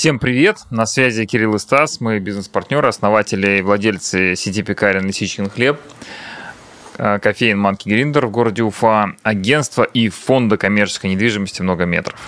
[0.00, 0.60] Всем привет!
[0.70, 2.00] На связи Кирилл и Стас.
[2.00, 5.78] Мы бизнес-партнеры, основатели и владельцы сети пекарен «Лисичкин хлеб»,
[6.96, 12.18] э, кофеин «Манки Гриндер» в городе Уфа, агентство и фонда коммерческой недвижимости «Много метров».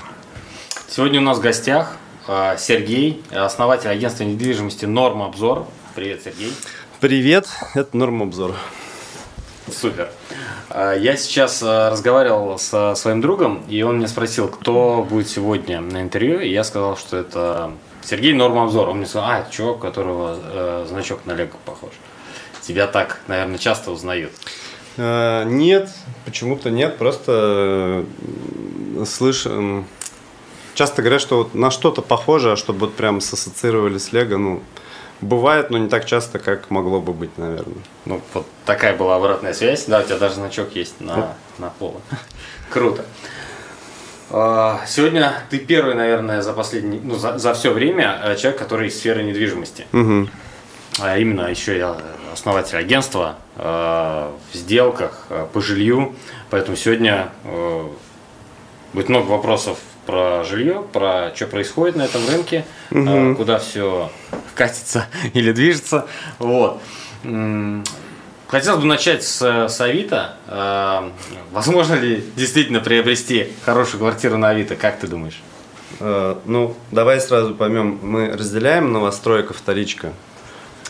[0.87, 1.97] Сегодня у нас в гостях
[2.29, 5.67] э, Сергей, основатель агентства недвижимости «Норм Обзор».
[5.95, 6.53] Привет, Сергей.
[7.01, 8.55] Привет, это Норм Обзор.
[9.73, 10.11] Супер.
[10.69, 15.81] А, я сейчас а, разговаривал со своим другом, и он меня спросил, кто будет сегодня
[15.81, 17.73] на интервью, и я сказал, что это
[18.03, 18.89] Сергей Нормобзор.
[18.89, 21.91] Он мне сказал, а, это чувак, у которого э, значок на Лего похож.
[22.61, 24.33] Тебя так, наверное, часто узнают.
[24.99, 25.91] А, нет,
[26.25, 28.05] почему-то нет, просто
[29.07, 29.87] слышим.
[30.75, 34.63] Часто говорят, что вот на что-то похоже, а чтобы вот прям сассоциировали с Лего, ну,
[35.23, 37.83] Бывает, но не так часто, как могло бы быть, наверное.
[38.07, 39.85] Ну, вот такая была обратная связь.
[39.87, 42.01] Да, у тебя даже значок есть на, на поло.
[42.71, 43.05] Круто.
[44.31, 48.89] А, сегодня ты первый, наверное, за последний, ну, за, за все время э, человек, который
[48.89, 49.87] из сферы недвижимости.
[49.93, 50.29] Угу.
[51.01, 51.97] А именно еще я
[52.33, 56.17] основатель агентства э, в сделках э, по жилью.
[56.51, 57.31] Поэтому сегодня
[58.93, 59.79] будет много вопросов
[60.13, 63.35] про жилье, про что происходит на этом рынке, угу.
[63.35, 64.13] куда все
[64.55, 66.07] катится или движется.
[66.39, 66.83] Вот.
[67.23, 70.35] Хотелось бы начать с, с Авито.
[70.49, 71.11] А,
[71.51, 74.77] возможно ли действительно приобрести хорошую квартиру на Авито?
[74.77, 75.41] Как ты думаешь?
[75.99, 77.99] А, ну, давай сразу поймем.
[78.03, 80.13] Мы разделяем новостройка, вторичка.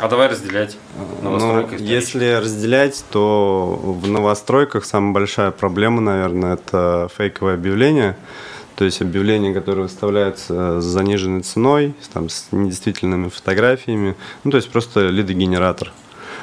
[0.00, 0.77] А давай разделять.
[1.23, 8.17] Ну, если разделять, то в новостройках самая большая проблема, наверное, это фейковое объявление.
[8.77, 14.70] То есть объявления, которые выставляются с заниженной ценой, там, с недействительными фотографиями, ну, то есть
[14.70, 15.92] просто лидогенератор.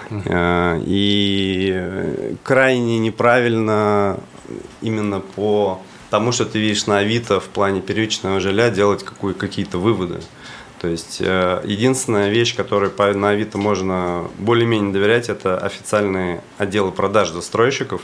[0.09, 0.83] Uh-huh.
[0.85, 4.19] И крайне неправильно
[4.81, 9.77] именно по тому, что ты видишь на Авито в плане первичного жилья, делать какую, какие-то
[9.77, 10.19] выводы.
[10.81, 17.31] То есть э, единственная вещь, которой на Авито можно более-менее доверять, это официальные отделы продаж
[17.31, 18.02] застройщиков,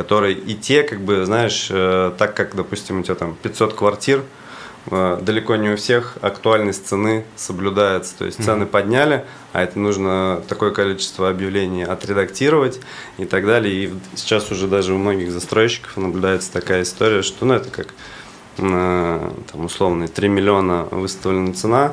[0.00, 4.22] которые и те, как бы, знаешь, э, так как, допустим, у тебя там 500 квартир,
[4.90, 8.16] э, далеко не у всех актуальность цены соблюдается.
[8.16, 8.66] То есть цены mm-hmm.
[8.66, 12.80] подняли, а это нужно такое количество объявлений отредактировать
[13.18, 13.74] и так далее.
[13.74, 17.88] И сейчас уже даже у многих застройщиков наблюдается такая история, что ну, это как
[18.56, 21.92] там, условно 3 миллиона выставлена цена, э,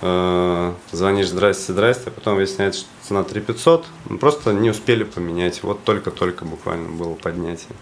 [0.00, 5.62] звонишь здрасте, здрасте, а потом выясняется, что цена 3 500, ну, просто не успели поменять,
[5.62, 7.74] вот только-только буквально было поднятие.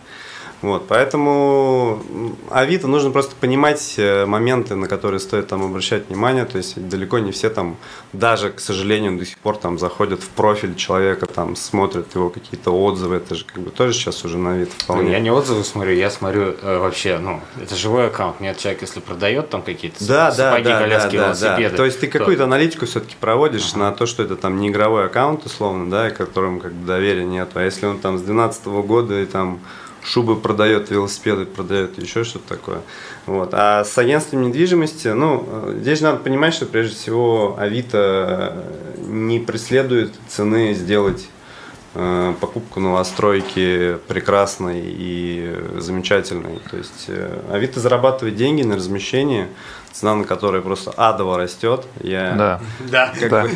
[0.62, 2.02] Вот, поэтому
[2.50, 6.46] Авито нужно просто понимать э, моменты, на которые стоит там обращать внимание.
[6.46, 7.76] То есть далеко не все там,
[8.14, 12.70] даже, к сожалению, до сих пор там заходят в профиль человека, там смотрят его какие-то
[12.70, 13.16] отзывы.
[13.16, 15.12] Это же как бы тоже сейчас уже на Авито вполне.
[15.12, 18.40] Я не отзывы смотрю, я смотрю э, вообще, ну, это живой аккаунт.
[18.40, 21.70] Нет, человек, если продает там какие-то да, сапоги, да, коляски, да, велосипеды.
[21.70, 21.76] Да.
[21.76, 22.18] То есть ты то...
[22.18, 23.80] какую-то аналитику все-таки проводишь ага.
[23.80, 27.50] на то, что это там не игровой аккаунт, условно, да, которым как бы доверия нет.
[27.54, 29.60] А если он там с 2012 года и там
[30.06, 32.80] шубы продает, велосипеды продает, еще что-то такое.
[33.26, 33.50] Вот.
[33.52, 38.64] А с агентством недвижимости, ну, здесь надо понимать, что прежде всего Авито
[39.06, 41.26] не преследует цены сделать
[41.94, 46.60] э, покупку новостройки прекрасной и замечательной.
[46.70, 49.48] То есть э, Авито зарабатывает деньги на размещении,
[49.92, 51.84] цена на которой просто адово растет.
[52.00, 53.42] Я, да, да, как да.
[53.42, 53.50] Бы,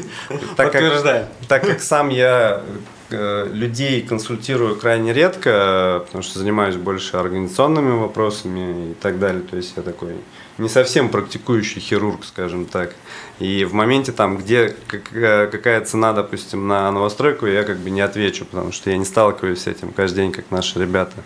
[0.56, 7.16] так, как, так как сам я Э, людей консультирую крайне редко, потому что занимаюсь больше
[7.16, 9.42] организационными вопросами и так далее.
[9.42, 10.16] То есть я такой
[10.58, 12.94] не совсем практикующий хирург, скажем так.
[13.38, 18.44] И в моменте там, где какая цена, допустим, на новостройку, я как бы не отвечу,
[18.44, 21.16] потому что я не сталкиваюсь с этим каждый день, как наши ребята,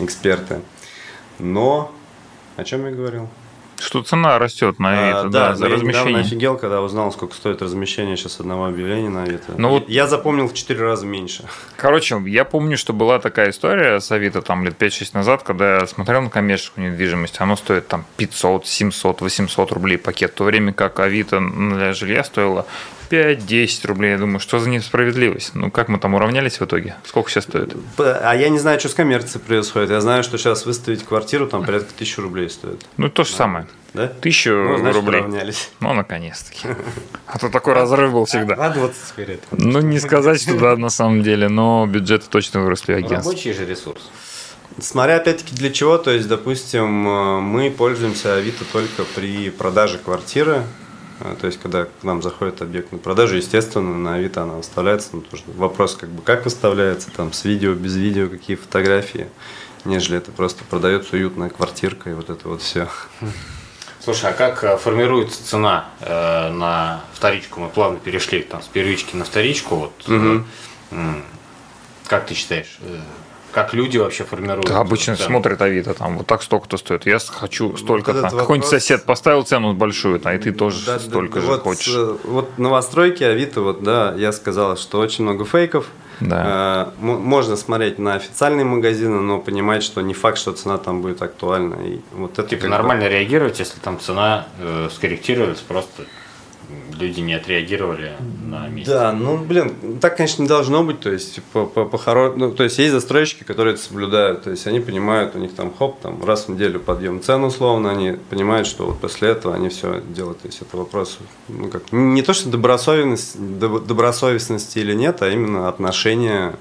[0.00, 0.60] эксперты.
[1.38, 1.94] Но
[2.56, 3.28] о чем я говорил?
[3.82, 6.20] Что цена растет на Авито, а, да, да, за размещение.
[6.20, 9.54] Я офигел, когда узнал, сколько стоит размещение сейчас одного объявления на Авито.
[9.58, 9.88] Ну, вот...
[9.88, 11.44] Я запомнил в 4 раза меньше.
[11.76, 15.86] Короче, я помню, что была такая история с Авито там лет 5-6 назад, когда я
[15.86, 20.72] смотрел на коммерческую недвижимость, оно стоит там 500, 700, 800 рублей пакет, в то время
[20.72, 22.66] как Авито для жилья стоило
[23.12, 24.12] 5-10 рублей.
[24.12, 25.54] Я думаю, что за несправедливость?
[25.54, 26.96] Ну, как мы там уравнялись в итоге?
[27.04, 27.76] Сколько сейчас стоит?
[27.98, 29.90] А я не знаю, что с коммерцией происходит.
[29.90, 32.86] Я знаю, что сейчас выставить квартиру там порядка тысячи рублей стоит.
[32.96, 33.66] Ну, то же самое.
[33.92, 34.08] Да?
[34.08, 35.20] Тысячу ну, значит, рублей.
[35.20, 35.70] Уравнялись.
[35.80, 36.68] Ну, наконец-таки.
[37.26, 38.54] А то такой разрыв был всегда.
[38.54, 43.26] Радоваться теперь Ну, не сказать, что да, на самом деле, но бюджеты точно выросли агентств.
[43.26, 44.10] Рабочий же ресурс.
[44.80, 50.62] Смотря опять-таки для чего, то есть, допустим, э, мы пользуемся Авито только при продаже квартиры,
[50.62, 50.81] а,
[51.40, 55.10] то есть, когда к нам заходит объект на продажу, естественно, на Авито она выставляется.
[55.12, 59.28] Ну, тоже вопрос, как бы, как выставляется, там, с видео, без видео, какие фотографии,
[59.84, 62.88] нежели это просто продается уютная квартирка и вот это вот все.
[64.00, 67.60] Слушай, а как э, формируется цена э, на вторичку?
[67.60, 69.76] Мы плавно перешли там с первички на вторичку.
[69.76, 70.44] Вот, угу.
[70.90, 71.14] э,
[72.08, 72.80] как ты считаешь?
[73.52, 74.66] Э, как люди вообще формируют?
[74.66, 75.28] Да, обычно цену?
[75.28, 77.06] смотрят Авито, там вот так столько-то стоит.
[77.06, 78.22] Я хочу столько-то.
[78.22, 78.70] Вот Какой-нибудь вопрос...
[78.70, 81.94] сосед поставил цену большую, а и ты тоже да, столько да, же вот, хочешь.
[82.24, 85.86] Вот новостройки Авито, вот да, я сказал, что очень много фейков.
[86.20, 86.92] Да.
[86.98, 91.22] Э, можно смотреть на официальные магазины, но понимать, что не факт, что цена там будет
[91.22, 91.76] актуальна.
[91.84, 96.04] И вот это типа нормально реагировать, если там цена э, скорректировалась, просто
[96.98, 98.12] люди не отреагировали
[98.44, 98.92] на месте.
[98.92, 101.00] Да, ну, блин, так, конечно, не должно быть.
[101.00, 102.32] То есть, по, по, по хоро...
[102.34, 104.44] ну, то есть, есть застройщики, которые это соблюдают.
[104.44, 107.90] То есть, они понимают, у них там хоп, там раз в неделю подъем цен условно,
[107.90, 110.40] они понимают, что вот после этого они все делают.
[110.40, 115.68] То есть, это вопрос, ну, как, не то, что добросовестность, добросовестности или нет, а именно
[115.68, 116.54] отношение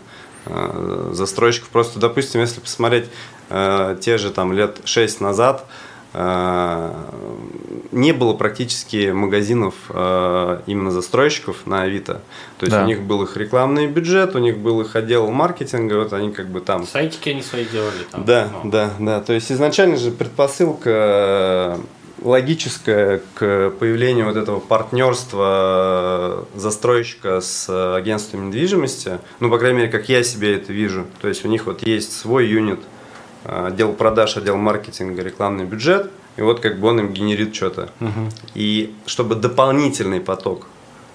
[0.45, 1.69] э, застройщиков.
[1.69, 3.05] Просто, допустим, если посмотреть
[3.49, 11.65] э, те же там лет 6 назад, э, не было практически магазинов э, именно застройщиков
[11.65, 12.21] на Авито.
[12.57, 12.83] То есть да.
[12.83, 16.47] у них был их рекламный бюджет, у них был их отдел маркетинга, вот они как
[16.47, 16.85] бы там.
[16.85, 18.25] Сайтики они свои делали там.
[18.25, 18.69] Да, ну.
[18.69, 19.21] да, да.
[19.21, 21.77] То есть изначально же предпосылка э,
[22.21, 30.09] логическая к появлению вот этого партнерства застройщика с агентством недвижимости, ну, по крайней мере, как
[30.09, 31.05] я себе это вижу.
[31.21, 33.00] То есть у них вот есть свой юнит, э,
[33.43, 37.89] отдел продаж, отдел маркетинга, рекламный бюджет– и вот как бы он им генерит что-то.
[37.99, 38.29] Угу.
[38.55, 40.67] И чтобы дополнительный поток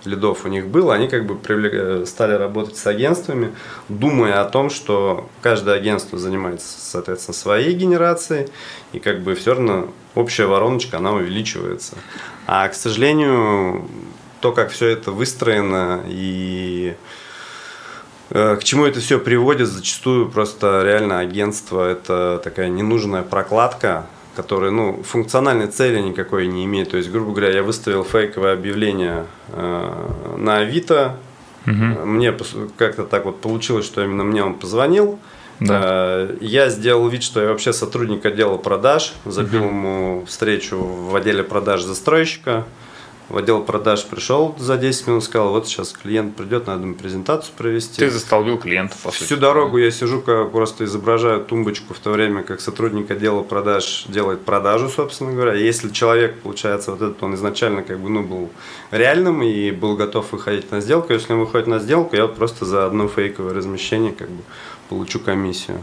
[0.05, 1.73] лидов у них был, они как бы привлек...
[1.75, 3.52] Э, стали работать с агентствами,
[3.88, 8.49] думая о том, что каждое агентство занимается, соответственно, своей генерацией,
[8.93, 11.96] и как бы все равно общая вороночка, она увеличивается.
[12.46, 13.88] А, к сожалению,
[14.40, 17.25] то, как все это выстроено и э,
[18.28, 24.06] к чему это все приводит, зачастую просто реально агентство это такая ненужная прокладка,
[24.37, 26.90] который, ну, функциональной цели никакой не имеет.
[26.90, 31.17] То есть, грубо говоря, я выставил фейковое объявление э, на Авито.
[31.67, 31.73] Угу.
[31.73, 32.34] Мне
[32.76, 35.19] как-то так вот получилось, что именно мне он позвонил.
[35.58, 35.81] Да.
[35.82, 39.69] Э, я сделал вид, что я вообще сотрудник отдела продаж, забил угу.
[39.69, 42.64] ему встречу в отделе продаж застройщика
[43.28, 47.52] в отдел продаж пришел за 10 минут, сказал, вот сейчас клиент придет, надо ему презентацию
[47.56, 47.96] провести.
[47.96, 49.25] Ты застолбил клиента, по сути.
[49.25, 54.44] Всю дорогу я сижу, просто изображаю тумбочку в то время, как сотрудник отдела продаж делает
[54.44, 55.55] продажу, собственно говоря.
[55.55, 58.50] Если человек, получается, вот этот, он изначально как бы, ну, был
[58.93, 62.64] реальным и был готов выходить на сделку, если он выходит на сделку, я вот просто
[62.64, 64.43] за одно фейковое размещение как бы
[64.88, 65.82] получу комиссию.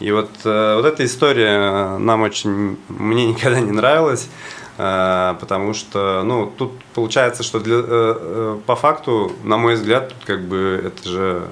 [0.00, 4.28] И вот, э, вот эта история нам очень, мне никогда не нравилась.
[4.76, 10.08] Э, потому что, ну, тут получается, что для, э, э, по факту, на мой взгляд,
[10.08, 11.48] тут как бы это же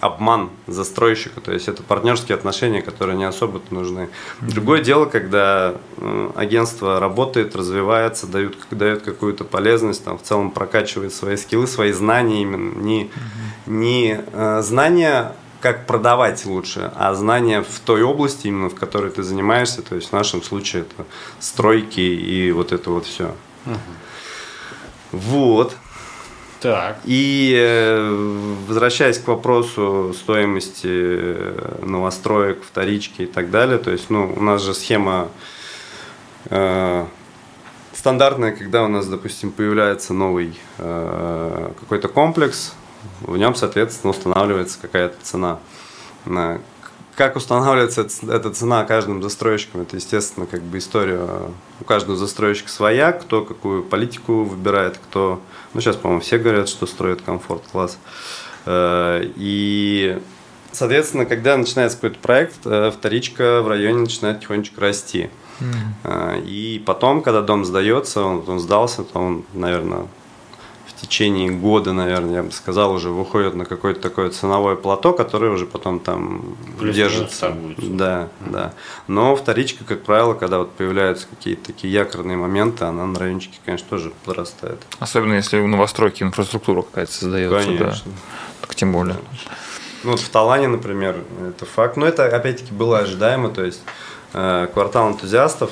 [0.00, 4.08] обман застройщика, то есть это партнерские отношения, которые не особо нужны.
[4.40, 5.76] Другое дело, когда
[6.34, 12.42] агентство работает, развивается, дает, дает какую-то полезность, там, в целом прокачивает свои скиллы, свои знания
[12.42, 13.12] именно, не,
[13.66, 14.24] не
[14.60, 19.96] знания как продавать лучше, а знания в той области, именно в которой ты занимаешься, то
[19.96, 21.04] есть в нашем случае это
[21.40, 23.34] стройки и вот это вот все.
[23.66, 23.76] Угу.
[25.12, 25.76] Вот.
[26.60, 26.98] Так.
[27.04, 34.32] И э, возвращаясь к вопросу стоимости э, новостроек, вторички и так далее, то есть, ну,
[34.36, 35.28] у нас же схема
[36.50, 37.06] э,
[37.92, 42.74] стандартная, когда у нас, допустим, появляется новый э, какой-то комплекс,
[43.20, 45.58] в нем, соответственно, устанавливается какая-то цена.
[47.16, 51.50] Как устанавливается эта цена каждым застройщиком, это, естественно, как бы история
[51.80, 55.40] у каждого застройщика своя, кто какую политику выбирает, кто...
[55.74, 57.98] Ну, сейчас, по-моему, все говорят, что строят комфорт-класс.
[58.66, 60.20] Э, и,
[60.70, 65.28] соответственно, когда начинается какой-то проект, э, вторичка в районе начинает тихонечко расти.
[65.58, 66.44] Mm.
[66.44, 70.06] И потом, когда дом сдается, он, он сдался, то он, наверное,
[70.98, 75.52] в течение года, наверное, я бы сказал, уже выходит на какое-то такое ценовое плато, которое
[75.52, 77.54] уже потом там Плюс держится.
[77.76, 78.50] Да, mm-hmm.
[78.50, 78.74] да.
[79.06, 83.86] Но вторичка, как правило, когда вот появляются какие-то такие якорные моменты, она на райончике, конечно,
[83.88, 84.80] тоже подрастает.
[84.98, 87.64] Особенно если в новостройке инфраструктура какая-то создается.
[87.64, 88.12] Конечно.
[88.12, 88.18] Да.
[88.62, 89.16] Так тем более.
[90.02, 91.96] Ну вот в Талане, например, это факт.
[91.96, 93.82] Но это опять-таки было ожидаемо, то есть
[94.32, 95.70] э, квартал энтузиастов,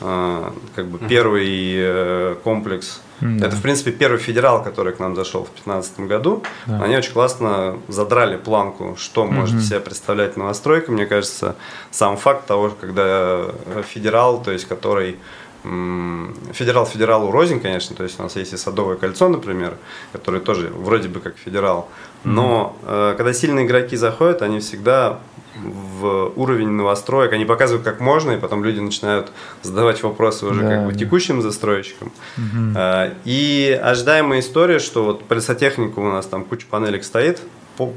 [0.00, 3.48] как бы первый э, комплекс да.
[3.48, 6.42] Это, в принципе, первый федерал, который к нам зашел в 2015 году.
[6.66, 6.82] Да.
[6.82, 9.32] Они очень классно задрали планку, что угу.
[9.32, 10.90] может себе представлять новостройка.
[10.90, 11.54] Мне кажется,
[11.90, 13.44] сам факт того, когда
[13.86, 15.18] федерал, то есть который
[15.62, 19.76] Федерал федералу рознь, конечно, то есть у нас есть и Садовое кольцо, например,
[20.10, 21.90] который тоже вроде бы как федерал,
[22.24, 23.12] но mm-hmm.
[23.12, 25.20] э, когда сильные игроки заходят, они всегда
[25.62, 29.30] в уровень новостроек, они показывают, как можно, и потом люди начинают
[29.62, 32.12] задавать вопросы уже да, как бы текущим застройщикам.
[32.36, 32.78] Угу.
[33.24, 37.40] И ожидаемая история, что вот по лесотехнику у нас там куча панелек стоит,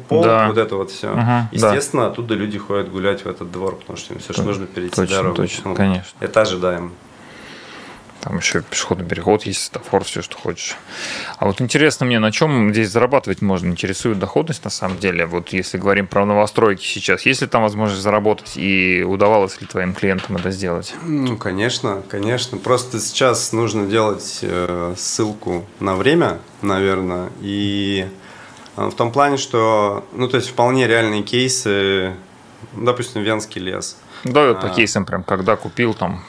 [0.08, 0.48] пол, да.
[0.48, 1.12] вот это вот все.
[1.12, 2.10] Угу, Естественно, да.
[2.10, 5.16] оттуда люди ходят гулять в этот двор, потому что им все же нужно перейти точно,
[5.16, 5.36] дорогу.
[5.36, 6.18] Точно, ну, конечно.
[6.20, 6.92] Это ожидаемо.
[8.24, 10.78] Там еще пешеходный переход есть, светофор, все, что хочешь.
[11.38, 13.68] А вот интересно мне, на чем здесь зарабатывать можно?
[13.68, 15.26] Интересует доходность на самом деле?
[15.26, 19.94] Вот если говорим про новостройки сейчас, есть ли там возможность заработать и удавалось ли твоим
[19.94, 20.96] клиентам это сделать?
[21.04, 22.58] Ну, конечно, конечно.
[22.58, 28.08] Просто сейчас нужно делать э, ссылку на время, наверное, и
[28.78, 32.14] э, в том плане, что, ну, то есть вполне реальные кейсы,
[32.72, 34.70] допустим, Венский лес– да, по а.
[34.70, 36.24] кейсам прям, когда купил там.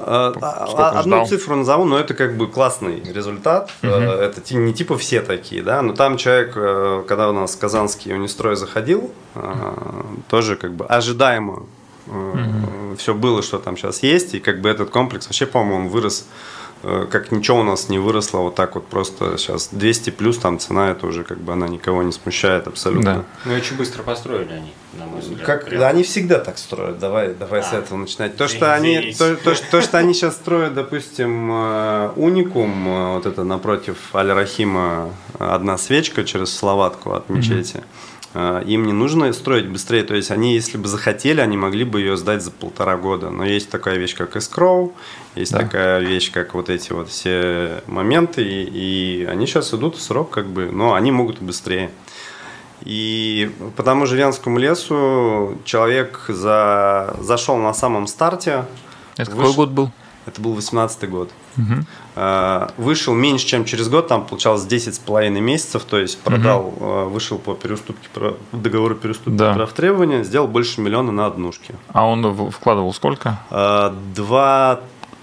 [0.00, 3.70] А, а, одну цифру назову, но это как бы классный результат.
[3.82, 3.90] Угу.
[3.90, 8.56] Это не типа все такие, да, но там человек, э, когда у нас казанский унистрой
[8.56, 9.12] заходил,
[10.28, 11.66] тоже как бы ожидаемо
[12.06, 12.96] угу.
[12.96, 16.26] все было, что там сейчас есть, и как бы этот комплекс вообще, по-моему, вырос
[16.82, 20.90] как ничего у нас не выросло, вот так вот просто сейчас 200 плюс, там цена
[20.90, 23.14] это уже как бы она никого не смущает абсолютно.
[23.14, 23.24] Да.
[23.44, 25.46] Ну очень быстро построили они, на мой взгляд.
[25.46, 28.36] Как, да, они всегда так строят, давай, давай а, с этого начинать.
[28.36, 33.26] То, что они, то, то, то, что они сейчас строят, допустим, э, уникум, э, вот
[33.26, 37.76] это напротив Аль-Рахима одна свечка через Словатку от мечети.
[37.76, 38.17] Mm-hmm Э,
[38.66, 40.02] им не нужно строить быстрее.
[40.04, 43.30] То есть они, если бы захотели, они могли бы ее сдать за полтора года.
[43.30, 44.92] Но есть такая вещь, как escrow,
[45.34, 45.60] есть да.
[45.60, 50.30] такая вещь, как вот эти вот все моменты, и, и они сейчас идут в срок,
[50.30, 51.90] как бы, но они могут быстрее.
[52.82, 58.64] И по тому же Венскому лесу человек за, зашел на самом старте.
[59.16, 59.40] Это выш...
[59.40, 59.90] какой год был?
[60.26, 61.30] Это был 18 год.
[61.56, 61.84] Угу.
[62.76, 67.10] Вышел меньше, чем через год, там получалось 10 с половиной месяцев, то есть продал, угу.
[67.10, 68.08] вышел по переуступке,
[68.52, 69.54] договору переуступки да.
[69.54, 71.74] прав требования, сделал больше миллиона на однушке.
[71.88, 73.38] А он вкладывал сколько?
[73.50, 74.80] А, два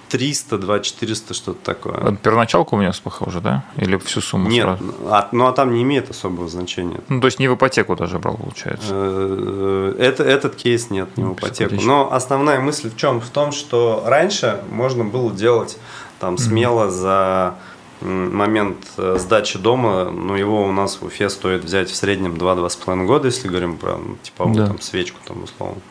[0.10, 2.16] 300, 2 400, что-то такое.
[2.18, 3.64] Первоначалку у меня похоже, да?
[3.76, 4.84] Или всю сумму Нет, сразу?
[5.10, 7.00] А, ну а там не имеет особого значения.
[7.10, 8.88] Ну, то есть не в ипотеку даже брал, получается?
[8.92, 11.76] Э, это, этот кейс нет, не в ипотеку.
[11.84, 13.20] Но основная мысль в чем?
[13.20, 15.78] В том, что раньше можно было делать
[16.20, 17.56] там смело за
[18.02, 23.06] момент э, сдачи дома, ну, его у нас в Уфе стоит взять в среднем 2-2,5
[23.06, 24.68] года, если говорим про ну, типовую да.
[24.68, 25.82] там, свечку, там, условно.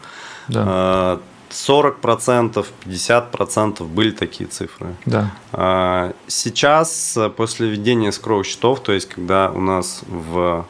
[0.49, 1.19] Да.
[1.51, 4.95] 40%, 50% были такие цифры.
[5.07, 5.31] Да.
[5.53, 10.67] А, сейчас, э, после введения скроу счетов, то есть когда у нас в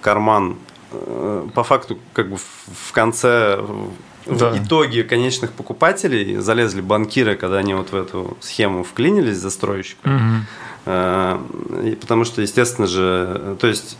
[0.00, 0.58] карман,
[0.92, 3.58] э, по факту, как бы в конце,
[4.28, 4.50] да.
[4.50, 10.08] в итоге конечных покупателей залезли банкиры, когда они вот в эту схему вклинились, застройщика.
[10.08, 11.84] Угу.
[11.86, 13.98] И потому что, естественно же, то есть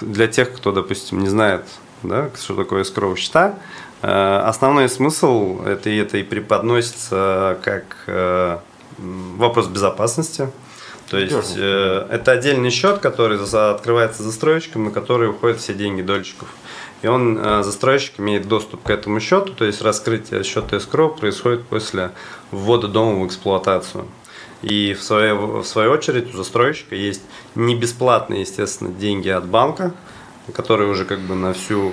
[0.00, 1.64] для тех, кто, допустим, не знает,
[2.02, 3.56] да, что такое скроу счета,
[4.06, 8.58] Э, основной смысл это, это и преподносится как э,
[8.98, 10.50] вопрос безопасности.
[11.10, 16.48] То есть э, это отдельный счет, который открывается застройщиком, на который уходят все деньги дольщиков.
[17.02, 21.66] И он, э, застройщик, имеет доступ к этому счету, то есть раскрытие счета escrow происходит
[21.66, 22.12] после
[22.50, 24.06] ввода дома в эксплуатацию.
[24.62, 27.20] И в свою, в свою очередь у застройщика есть
[27.54, 29.92] не бесплатные, естественно, деньги от банка,
[30.54, 31.92] которые уже как бы на всю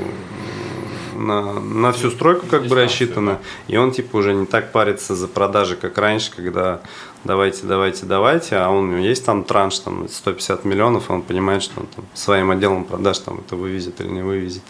[1.13, 5.27] на, на всю стройку как бы рассчитано, и он типа уже не так парится за
[5.27, 6.81] продажи, как раньше, когда
[7.23, 11.21] давайте, давайте, давайте, а он, у него есть там транш, там 150 миллионов, и он
[11.21, 14.63] понимает, что он там своим отделом продаж там это вывезет или не вывезет.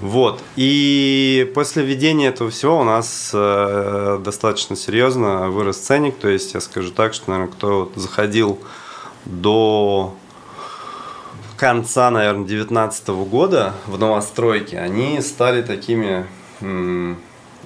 [0.00, 0.42] Вот.
[0.56, 6.16] И после введения этого всего у нас э, достаточно серьезно вырос ценник.
[6.16, 8.58] То есть я скажу так, что, наверное, кто заходил
[9.24, 10.14] до
[11.60, 16.26] конца, наверное, 2019 года в новостройке, они стали такими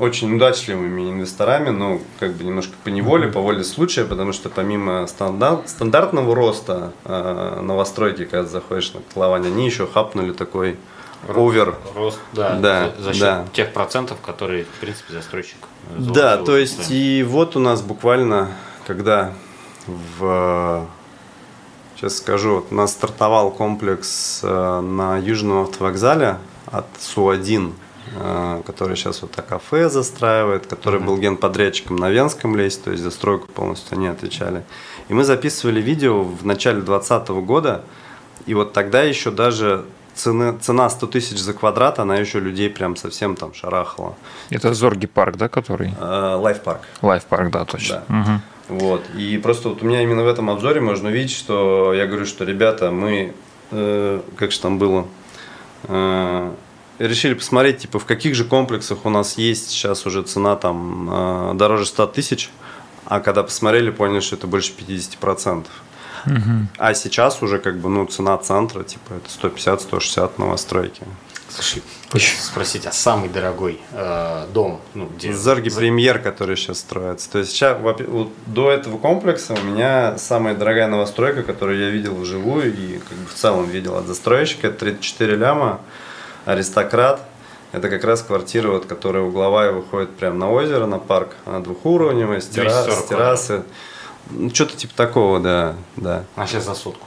[0.00, 5.06] очень удачливыми инвесторами, ну, как бы немножко по неволе, по воле случая, потому что помимо
[5.06, 10.76] стандарт, стандартного роста э, новостройки, когда заходишь на котлование, они еще хапнули такой
[11.28, 11.76] овер.
[11.94, 13.46] Рост, да, да за, за счет да.
[13.52, 15.58] тех процентов, которые, в принципе, застройщик.
[15.96, 18.48] Да, то есть, и вот у нас буквально,
[18.88, 19.32] когда
[19.86, 20.88] в
[22.04, 27.72] Сейчас скажу, вот у нас стартовал комплекс э, на Южном автовокзале от Су-1,
[28.14, 31.04] э, который сейчас вот кафе застраивает, который mm-hmm.
[31.06, 34.64] был генподрядчиком на Венском лесе, то есть за стройку полностью они отвечали.
[35.08, 37.84] И мы записывали видео в начале 2020 года,
[38.44, 42.96] и вот тогда еще даже цена, цена 100 тысяч за квадрат, она еще людей прям
[42.96, 44.14] совсем там шарахала.
[44.50, 45.94] Это Зорге парк, да, который?
[45.98, 46.82] Лайф парк.
[47.00, 48.02] Лайф парк, да, точно.
[48.08, 48.20] Да.
[48.20, 48.40] Угу.
[48.68, 49.02] Вот.
[49.16, 52.44] И просто вот у меня именно в этом обзоре можно увидеть, что я говорю, что
[52.44, 53.34] ребята, мы,
[53.70, 55.06] э, как же там было,
[55.84, 56.52] э,
[56.98, 61.54] решили посмотреть, типа, в каких же комплексах у нас есть сейчас уже цена там э,
[61.54, 62.50] дороже 100 тысяч,
[63.04, 65.66] а когда посмотрели, поняли, что это больше 50%.
[66.26, 66.68] Угу.
[66.78, 71.02] А сейчас уже как бы, ну, цена центра, типа, это 150-160 новостройки.
[71.54, 75.32] Слушай, хочется спросить, а самый дорогой э, дом, ну, где...
[75.32, 77.30] Зорги Премьер, который сейчас строится.
[77.30, 77.78] То есть сейчас,
[78.46, 83.26] до этого комплекса у меня самая дорогая новостройка, которую я видел вживую и как бы
[83.28, 85.80] в целом видел от застройщика, это 34 ляма,
[86.44, 87.20] аристократ.
[87.70, 91.36] Это как раз квартира, вот, которая угловая выходит прямо на озеро, на парк.
[91.44, 93.62] Она двухуровневая, с, террас, с террасы.
[94.30, 96.24] Ну, что-то типа такого, да, да.
[96.34, 97.06] А сейчас за сотку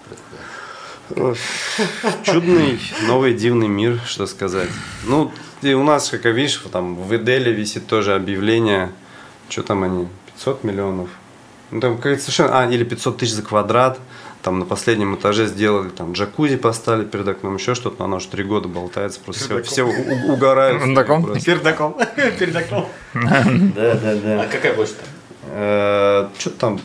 [2.23, 4.69] Чудный, новый, дивный мир, что сказать.
[5.05, 8.91] Ну, и у нас, как видишь, там в Эделе висит тоже объявление,
[9.49, 11.09] что там они, 500 миллионов.
[11.71, 13.99] Ну, там какая-то совершенно, а, или 500 тысяч за квадрат.
[14.43, 18.27] Там на последнем этаже сделали, там джакузи поставили перед окном, еще что-то, но оно уже
[18.27, 20.83] три года болтается, просто все, все угорают.
[21.43, 21.99] Перед окном?
[22.39, 22.87] Перед окном.
[23.13, 23.43] Да,
[23.95, 24.41] да, да.
[24.43, 25.07] А какая площадь там?
[25.49, 26.81] Э, что-то там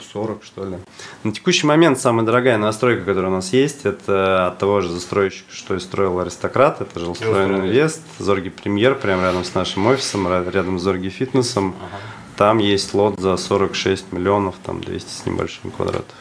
[0.00, 0.78] 140, что ли.
[1.22, 5.52] На текущий момент самая дорогая настройка, которая у нас есть, это от того же застройщика,
[5.52, 10.78] что и строил Аристократ, это жилстройный инвест, Зорги Премьер, прямо рядом с нашим офисом, рядом
[10.78, 11.74] с Зорги Фитнесом.
[11.80, 12.00] Ага.
[12.36, 16.16] Там есть лот за 46 миллионов, там 200 с небольшим квадратов.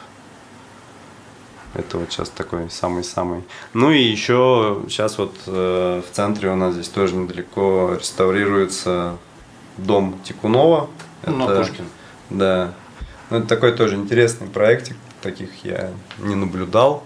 [1.74, 3.44] Это вот сейчас такой самый-самый.
[3.74, 9.18] Ну и еще сейчас вот э, в центре у нас здесь тоже недалеко реставрируется
[9.78, 10.88] дом Тикунова.
[11.26, 11.86] Ну, это, на Пушкин.
[12.30, 12.74] Да,
[13.34, 17.04] ну, это такой тоже интересный проектик, таких я не наблюдал.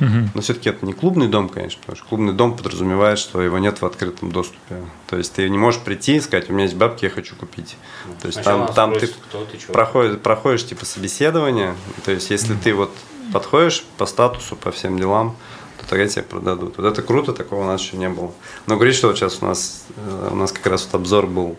[0.00, 0.30] Угу.
[0.34, 3.80] Но все-таки это не клубный дом, конечно, потому что клубный дом подразумевает, что его нет
[3.80, 4.76] в открытом доступе.
[5.08, 7.76] То есть ты не можешь прийти и сказать, у меня есть бабки, я хочу купить.
[8.06, 11.74] Ну, то есть там, там ты, кто, ты проходишь, проходишь типа собеседование.
[12.04, 12.92] То есть если ты вот
[13.32, 15.36] подходишь по статусу, по всем делам,
[15.80, 16.76] то тогда тебе продадут.
[16.76, 18.32] Вот это круто, такого у нас еще не было.
[18.68, 21.56] Но говорит, что вот сейчас у нас, э, у нас как раз вот обзор был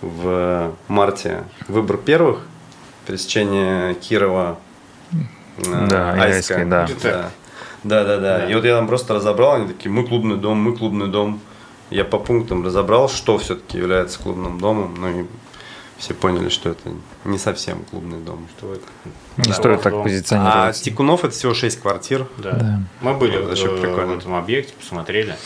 [0.00, 2.46] в марте выбор первых
[3.10, 4.58] пересечение Кирова,
[5.58, 6.64] э, да, Айска.
[6.64, 6.88] да.
[7.02, 7.30] да.
[7.82, 8.50] Да, да, да.
[8.50, 11.40] И вот я там просто разобрал, они такие, мы клубный дом, мы клубный дом.
[11.88, 15.26] Я по пунктам разобрал, что все-таки является клубным домом, ну и
[15.96, 16.90] все поняли, что это
[17.24, 18.46] не совсем клубный дом.
[18.56, 18.84] Что это?
[19.38, 20.78] Не да, стоит так позиционировать.
[20.78, 22.26] А Тикунов это всего 6 квартир.
[22.38, 22.52] Да.
[22.52, 22.80] да.
[23.00, 25.36] Мы были вот, в, в этом объекте, посмотрели.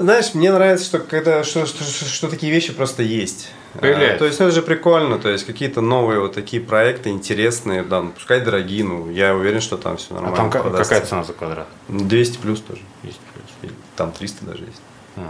[0.00, 3.50] Знаешь, мне нравится, что когда что, что, что, что такие вещи просто есть.
[3.74, 7.82] А, то есть ну, это же прикольно, то есть какие-то новые вот такие проекты интересные,
[7.82, 10.34] да, ну, пускай дорогие, ну я уверен, что там все нормально.
[10.34, 10.94] А там продастся.
[10.94, 11.66] какая цена за квадрат?
[11.88, 12.80] 200 плюс тоже.
[13.02, 13.20] 200
[13.60, 13.72] плюс.
[13.96, 14.80] Там 300 даже есть.
[15.16, 15.28] А.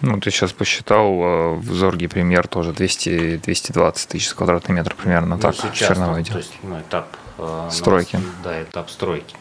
[0.00, 5.36] Ну, ты сейчас посчитал, э, в Зорге пример тоже 200, 220 тысяч квадратный метр примерно
[5.36, 8.16] ну, так, сейчас, черновой То есть, ну, этап э, стройки.
[8.16, 9.34] Нас, да, этап стройки.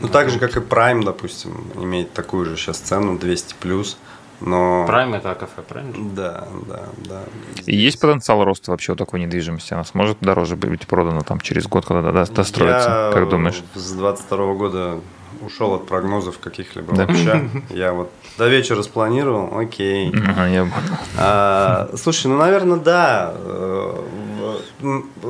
[0.00, 3.96] Ну, так же, как и Prime, допустим, имеет такую же сейчас цену, 200 плюс.
[4.40, 4.84] Но...
[4.88, 6.10] Prime это кафе, правильно?
[6.14, 7.22] Да, да, да.
[7.66, 9.72] И есть потенциал роста вообще у такой недвижимости?
[9.72, 12.88] Она сможет дороже быть продана там через год, когда достроится?
[13.06, 13.62] Я как думаешь?
[13.74, 15.00] С 22 года
[15.40, 17.06] ушел от прогнозов каких-либо да?
[17.06, 17.50] вообще.
[17.70, 20.12] Я вот до вечера спланировал, окей.
[20.12, 20.68] Ага, я
[21.16, 23.32] а, слушай, ну, наверное, да.
[23.36, 24.02] Э,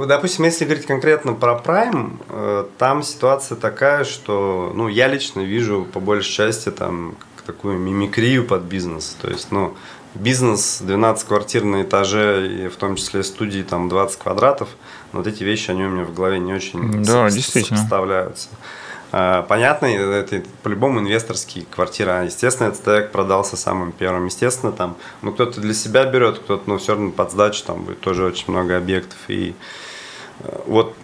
[0.07, 5.87] допустим, если говорить конкретно про Prime, э, там ситуация такая, что ну, я лично вижу
[5.93, 9.17] по большей части там такую мимикрию под бизнес.
[9.21, 9.77] То есть, ну,
[10.15, 14.69] бизнес 12 квартир на этаже, и в том числе студии там 20 квадратов,
[15.13, 17.77] вот эти вещи, они у меня в голове не очень да, действительно.
[17.79, 18.49] сопоставляются.
[18.53, 18.84] А,
[19.49, 22.11] понятно, это по-любому инвесторские квартиры.
[22.11, 24.27] А, естественно, этот стояк продался самым первым.
[24.27, 28.01] Естественно, там, ну, кто-то для себя берет, кто-то, ну, все равно под сдачу, там будет
[28.01, 29.19] тоже очень много объектов.
[29.29, 29.55] И
[30.41, 30.97] э, вот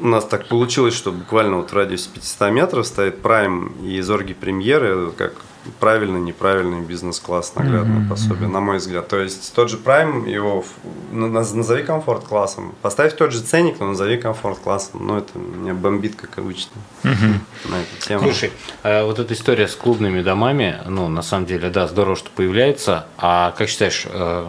[0.00, 4.32] у нас так получилось, что буквально вот в радиусе 500 метров стоит Prime и Зорги
[4.32, 5.34] Премьеры, как
[5.80, 8.08] правильный, неправильный бизнес-класс наглядное mm-hmm.
[8.08, 9.08] пособие, на мой взгляд.
[9.08, 10.64] То есть тот же Prime, его
[11.12, 15.06] назови комфорт-классом, поставь тот же ценник, но назови комфорт-классом.
[15.06, 16.72] Ну, это меня бомбит, как обычно,
[17.02, 17.70] mm-hmm.
[17.70, 18.22] на эту тему.
[18.24, 22.30] Слушай, а вот эта история с клубными домами, ну, на самом деле, да, здорово, что
[22.30, 23.06] появляется.
[23.18, 24.46] А как считаешь, э,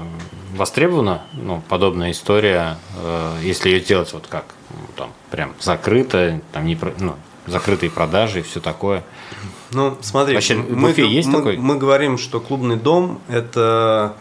[0.56, 4.46] востребована ну, подобная история, э, если ее делать вот как?
[4.70, 7.16] Ну, там, прям закрыто, там не, ну,
[7.48, 9.04] закрытые продажи и все такое.
[9.76, 11.58] Ну, смотри, Вообще, мы, есть мы, такой?
[11.58, 14.16] мы говорим, что клубный дом– это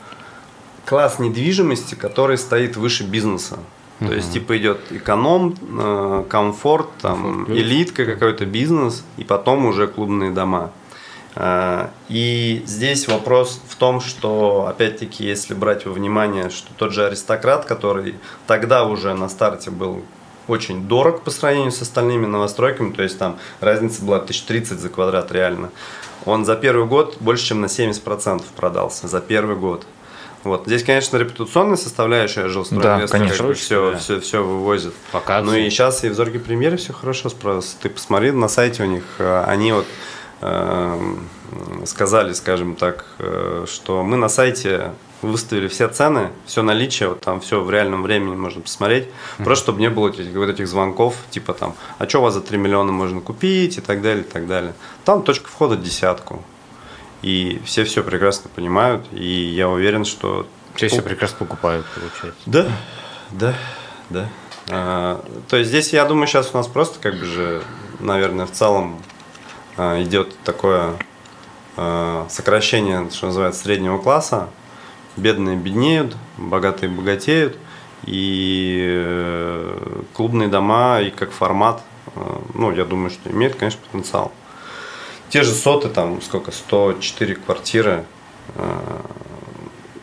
[0.85, 3.59] класс недвижимости, который стоит выше бизнеса.
[4.01, 4.17] То uh-huh.
[4.17, 10.33] есть, типа, идет эконом, э, комфорт, там, комфорт, элитка, какой-то бизнес, и потом уже клубные
[10.33, 10.73] дома.
[11.37, 17.07] Э, и здесь вопрос в том, что, опять-таки, если брать во внимание, что тот же
[17.07, 18.17] аристократ, который
[18.49, 20.03] тогда уже на старте был
[20.49, 25.33] очень дорог по сравнению с остальными новостройками, то есть там разница была 1030 за квадрат
[25.33, 25.71] реально.
[26.25, 29.87] Он за первый год больше, чем на 70% продался, за первый год.
[30.45, 30.65] Вот.
[30.67, 33.55] Здесь, конечно, репутационная составляющая жилстройинвестора да, конечно.
[33.55, 33.99] все, да.
[33.99, 34.93] все, все вывозит.
[35.11, 35.61] Показывает.
[35.61, 37.77] Ну и сейчас и в Зорге Премьере все хорошо справился.
[37.81, 39.87] Ты посмотри на сайте у них, э, они вот
[40.43, 41.15] э,
[41.87, 44.93] сказали, скажем так, э, что мы на сайте
[45.25, 49.45] выставили все цены, все наличие, вот там все в реальном времени можно посмотреть, mm-hmm.
[49.45, 52.41] просто чтобы не было этих, вот этих звонков, типа там, а что у вас за
[52.41, 54.75] 3 миллиона можно купить и так далее, и так далее.
[55.05, 56.43] Там точка входа десятку.
[57.23, 60.47] И все все прекрасно понимают, и я уверен, что...
[60.75, 62.43] Все все прекрасно покупают, получается.
[62.45, 62.67] Да,
[63.31, 63.55] да,
[64.11, 64.29] да.
[64.71, 67.63] А, то есть здесь, я думаю, сейчас у нас просто как бы же,
[68.01, 69.01] наверное, в целом
[69.77, 70.95] а, идет такое
[71.77, 74.49] а, сокращение, что называется, среднего класса.
[75.17, 77.57] Бедные беднеют, богатые богатеют.
[78.05, 81.83] И э, клубные дома, и как формат,
[82.15, 82.21] э,
[82.55, 84.33] ну, я думаю, что имеет, конечно, потенциал.
[85.31, 88.05] Те же соты, там, сколько, 104 квартиры,
[88.57, 89.01] э,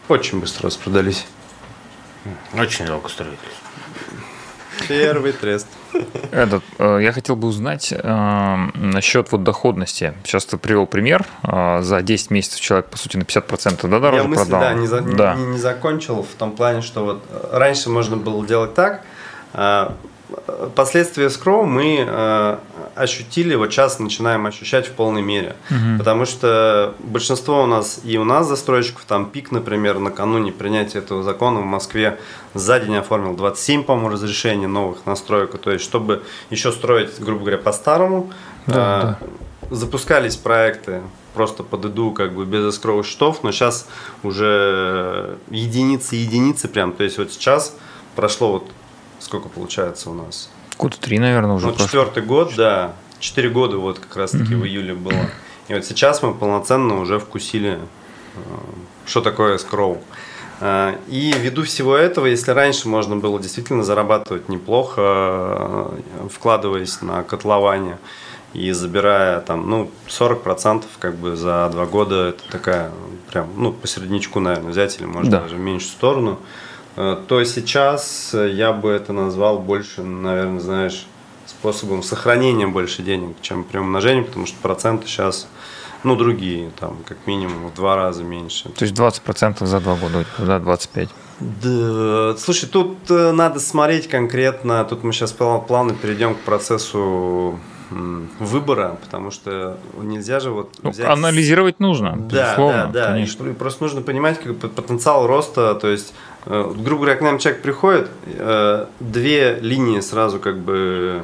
[0.08, 1.28] очень быстро распродались.
[2.54, 3.40] Очень жалко строить.
[4.88, 5.68] Первый трест.
[6.32, 10.14] Этот, э, я хотел бы узнать э, насчет вот доходности.
[10.24, 11.26] Сейчас ты привел пример.
[11.44, 14.60] Э, за 10 месяцев человек, по сути, на 50% да, дороже я мысль, продал.
[14.62, 15.36] Да, не, за, да.
[15.36, 19.04] Не, не закончил в том плане, что вот э, раньше можно было делать так.
[19.54, 19.92] Э,
[20.76, 22.58] Последствия скроу мы э,
[22.96, 25.56] ощутили, вот сейчас начинаем ощущать в полной мере.
[25.70, 25.98] Мгм.
[25.98, 31.24] Потому что большинство у нас, и у нас застройщиков, там пик, например, накануне принятия этого
[31.24, 32.20] закона в Москве
[32.54, 35.58] за день оформил 27, по-моему, разрешений новых настроек.
[35.58, 38.32] То есть, чтобы еще строить, грубо говоря, по-старому,
[38.68, 41.02] Да, э, запускались проекты
[41.34, 43.88] просто под иду, как бы без эскроу счетов, но сейчас
[44.24, 46.94] уже единицы единицы прям.
[46.94, 47.76] То есть, вот сейчас
[48.16, 48.72] прошло вот
[49.22, 50.50] сколько получается у нас?
[50.78, 51.86] Года три, наверное, уже Ну, прошло.
[51.88, 52.94] четвертый год, да.
[53.20, 55.30] Четыре года вот как раз таки в июле было.
[55.68, 57.78] И вот сейчас мы полноценно уже вкусили,
[58.36, 58.40] э,
[59.06, 60.02] что такое скроу.
[60.60, 67.24] Э, И ввиду всего этого, если раньше можно было действительно зарабатывать неплохо, э, вкладываясь на
[67.24, 68.00] котлование
[68.54, 72.92] и забирая там, ну, 40% как бы за два года, это такая
[73.32, 75.42] прям, ну, по середнячку, наверное, взять или может Да.
[75.42, 76.40] даже в меньшую сторону,
[76.96, 81.06] то сейчас я бы это назвал больше, наверное, знаешь,
[81.48, 85.48] способом сохранения больше денег, чем приумножения, потому что проценты сейчас,
[86.04, 88.70] ну, другие, там, как минимум в два раза меньше.
[88.70, 91.10] То есть 20% за два года, да, 25.
[91.40, 97.60] Да, слушай, тут э, надо смотреть конкретно, тут мы сейчас плавно перейдем к процессу
[98.40, 101.08] выбора, потому что нельзя же вот Ну, взять...
[101.10, 103.08] анализировать нужно, Да, безусловно, да, да.
[103.08, 103.48] конечно.
[103.48, 105.76] И просто нужно понимать как бы, потенциал роста.
[105.76, 111.24] То есть, э, грубо говоря, к нам человек приходит, э, две линии сразу как бы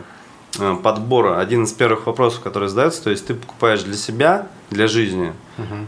[0.59, 1.39] э, подбора.
[1.39, 5.33] Один из первых вопросов, который задается, то есть ты покупаешь для себя, для жизни.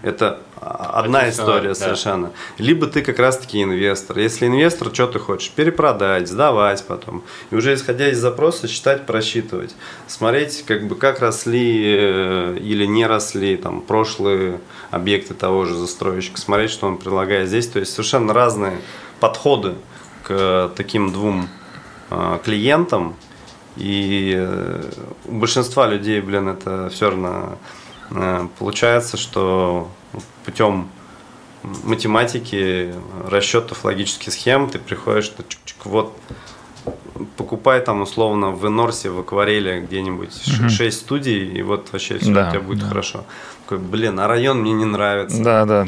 [0.02, 1.76] Это а, одна Это история да.
[1.76, 2.32] совершенно.
[2.58, 4.18] Либо ты как раз-таки инвестор.
[4.18, 5.52] Если инвестор, что ты хочешь?
[5.52, 7.24] Перепродать, сдавать потом.
[7.52, 9.76] И уже исходя из запроса считать, просчитывать.
[10.08, 14.60] Смотреть, как бы как росли э, или не росли там прошлые
[14.92, 16.40] объекты того же застройщика.
[16.40, 17.68] Смотреть, что он предлагает здесь.
[17.68, 18.80] То есть совершенно разные
[19.20, 19.76] подходы
[20.24, 21.48] к таким двум
[22.10, 23.16] э, клиентам.
[23.78, 24.84] И э,
[25.26, 27.58] у большинства людей, блин, это все равно
[28.12, 29.90] э, получается, что
[30.46, 30.90] путем
[31.64, 32.94] математики,
[33.28, 36.18] расчетов логических схем ты приходишь, что чик-чик, вот
[37.38, 40.34] покупай там условно в Энорсе, в акварели где-нибудь
[40.70, 42.88] 6 студий, и вот вообще все Да, у тебя будет да.
[42.88, 43.26] хорошо.
[43.70, 45.44] Такой, блин, а район мне не нравится.
[45.44, 45.86] Да, да.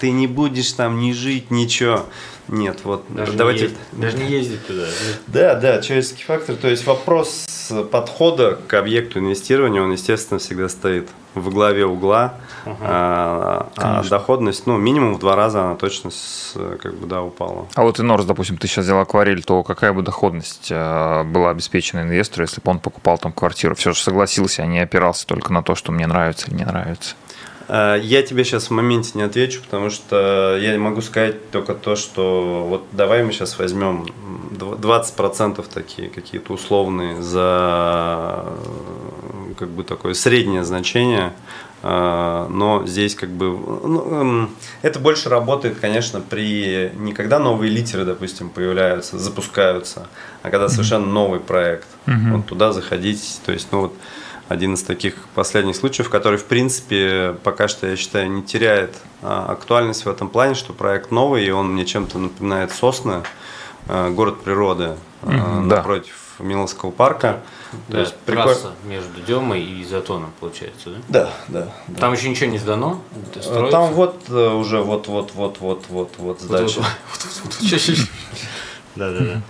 [0.00, 2.06] Ты не будешь там ни жить, ничего.
[2.48, 3.60] Нет, вот Даже, давайте.
[3.60, 4.86] не ездить, даже не ездить туда.
[5.28, 6.56] Да, да, человеческий фактор.
[6.56, 7.46] То есть вопрос
[7.90, 12.34] подхода к объекту инвестирования, он, естественно, всегда стоит в главе угла.
[12.66, 14.10] А, а Конечно.
[14.10, 17.66] доходность, ну, минимум в два раза она точно с, как бы, да, упала.
[17.74, 22.00] А вот Инорс, допустим, ты сейчас взял акварель, то какая бы доходность э, была обеспечена
[22.00, 23.74] инвестору, если бы он покупал там квартиру?
[23.74, 27.14] Все же согласился, а не опирался только на то, что мне нравится или не нравится.
[27.72, 31.94] А, Я тебе сейчас в моменте не отвечу, потому что я могу сказать только то,
[31.94, 34.06] что вот давай мы сейчас возьмем
[34.50, 41.32] дв- 20% такие какие-то условные за э, как бы такое среднее значение,
[41.82, 44.50] А, но здесь как бы ну, эм,
[44.82, 50.06] это больше работает, конечно, при не когда новые литеры, допустим, появляются, запускаются,
[50.42, 51.86] а когда совершенно новый проект.
[52.32, 53.94] Вот туда заходить, то есть, ну вот
[54.50, 59.46] один из таких последних случаев, который, в принципе, пока что, я считаю, не теряет а,
[59.52, 63.22] актуальность в этом плане, что проект новый, и он мне чем-то напоминает Сосны,
[63.86, 65.76] а, город природы, а, Мгм, да.
[65.76, 67.42] напротив Миловского парка.
[67.86, 68.90] Да, То есть трасса приколь...
[68.90, 70.96] между Демой и Затоном, получается, да?
[71.08, 71.74] Да, да.
[71.86, 72.00] да.
[72.00, 73.00] Там еще ничего не сдано?
[73.70, 76.80] Там вот э, уже вот-вот-вот-вот-вот-вот сдача.
[78.96, 79.32] Да, да, да.
[79.34, 79.42] А,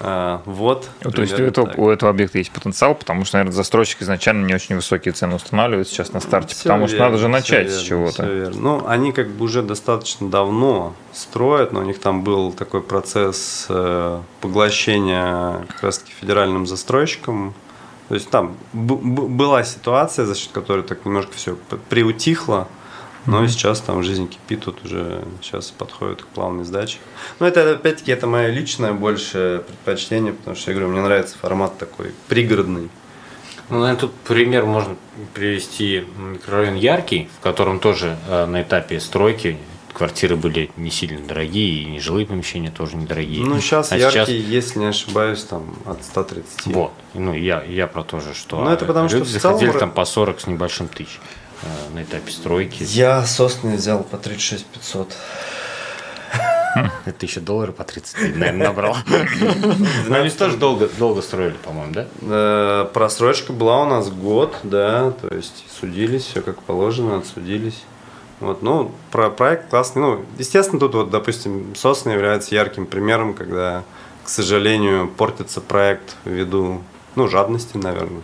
[0.00, 0.88] вот.
[1.02, 4.46] Ну, то есть у этого, у этого объекта есть потенциал, потому что, наверное, застройщик изначально
[4.46, 7.70] не очень высокие цены устанавливает сейчас на старте, все потому верно, что надо же начать
[7.70, 8.52] с чего-то.
[8.54, 13.66] Ну, они как бы уже достаточно давно строят, но у них там был такой процесс
[13.68, 17.54] э, поглощения как раз-таки федеральным застройщиком.
[18.08, 21.58] То есть там была ситуация, за счет которой так немножко все
[21.90, 22.68] приутихло,
[23.28, 23.48] но mm-hmm.
[23.48, 26.96] сейчас там жизнь кипит, тут уже сейчас подходит к плавной сдаче.
[27.40, 31.76] Но это, опять-таки, это мое личное больше предпочтение, потому что, я говорю, мне нравится формат
[31.76, 32.88] такой пригородный.
[33.68, 34.96] Ну, наверное, тут пример можно
[35.34, 39.58] привести микрорайон Яркий, в котором тоже э, на этапе стройки
[39.92, 43.44] квартиры были не сильно дорогие, и нежилые помещения тоже недорогие.
[43.44, 44.28] Ну, сейчас а Яркий, сейчас...
[44.30, 46.66] если не ошибаюсь, там от 130.
[46.66, 46.92] Вот.
[47.12, 49.80] Ну, я, я про то же, что ну, это потому, люди что заходили целом...
[49.80, 51.20] там по 40 с небольшим тысяч.
[51.62, 52.84] Э, на этапе стройки?
[52.84, 55.16] Я сосны взял по 36 500.
[57.06, 58.96] Это еще доллары по 30, наверное, набрал.
[60.06, 62.06] Но они тоже долго, долго строили, по-моему, да?
[62.22, 67.82] Э, просрочка была у нас год, да, то есть судились, все как положено, отсудились.
[68.40, 70.02] Вот, ну, про проект классный.
[70.02, 73.82] Ну, естественно, тут вот, допустим, сосны является ярким примером, когда,
[74.22, 76.82] к сожалению, портится проект ввиду,
[77.16, 78.22] ну, жадности, наверное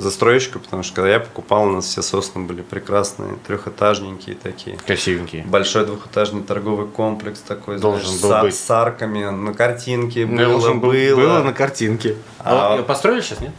[0.00, 4.76] застройщика, потому что когда я покупал, у нас все сосны были прекрасные, трехэтажненькие такие.
[4.76, 5.44] Красивенькие.
[5.44, 8.54] Большой двухэтажный торговый комплекс такой, Должен знаешь, был с, быть.
[8.54, 10.90] с арками, на картинке было, Должен было.
[10.90, 12.16] Было на картинке.
[12.38, 13.52] А, а построили сейчас, нет?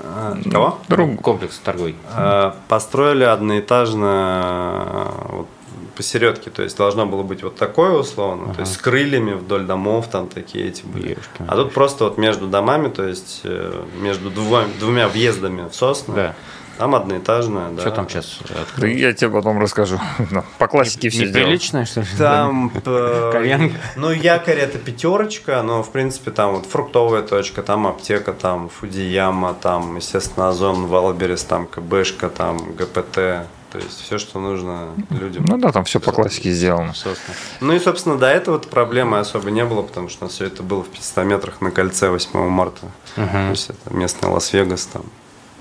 [0.00, 0.78] А, кого?
[0.88, 1.20] Друг.
[1.20, 1.96] Комплекс торговый.
[2.12, 5.48] А, построили одноэтажно вот,
[5.96, 8.54] посередке, то есть должно было быть вот такое условно, ага.
[8.54, 11.08] то есть с крыльями вдоль домов там такие эти были.
[11.08, 15.74] Девушка, а тут просто вот между домами, то есть э, между двумя, двумя въездами в
[15.74, 16.14] сосны.
[16.14, 16.34] Да.
[16.78, 17.80] Там одноэтажная, да.
[17.80, 18.38] Что там сейчас?
[18.76, 19.98] Да я тебе потом расскажу.
[20.58, 22.06] По классике все Неприличное, что ли?
[22.18, 22.70] Там,
[23.96, 29.54] ну, якорь это пятерочка, но, в принципе, там вот фруктовая точка, там аптека, там Фудияма,
[29.54, 35.44] там, естественно, Озон, Валберес, там КБшка, там ГПТ, то есть все, что нужно людям.
[35.46, 36.94] Ну да, там все по классике сделано.
[36.94, 37.36] Собственно.
[37.60, 40.88] Ну и, собственно, до этого проблемы особо не было, потому что все это было в
[40.88, 42.86] 500 метрах на кольце 8 марта.
[43.18, 43.26] Угу.
[43.26, 45.04] То есть это местный Лас-Вегас там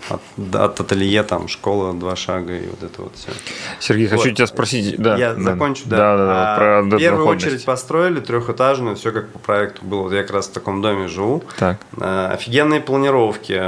[0.09, 0.21] от,
[0.55, 3.29] от ателье там школа два шага и вот это вот все.
[3.79, 4.17] Сергей, вот.
[4.17, 5.17] хочу тебя спросить, да.
[5.17, 5.97] Я да, закончу, да.
[5.97, 6.53] Да, да, да.
[6.53, 10.03] А, про в первую очередь построили трехэтажную, все как по проекту было.
[10.03, 11.43] Вот я как раз в таком доме живу.
[11.57, 11.79] Так.
[11.99, 13.61] А, офигенные планировки,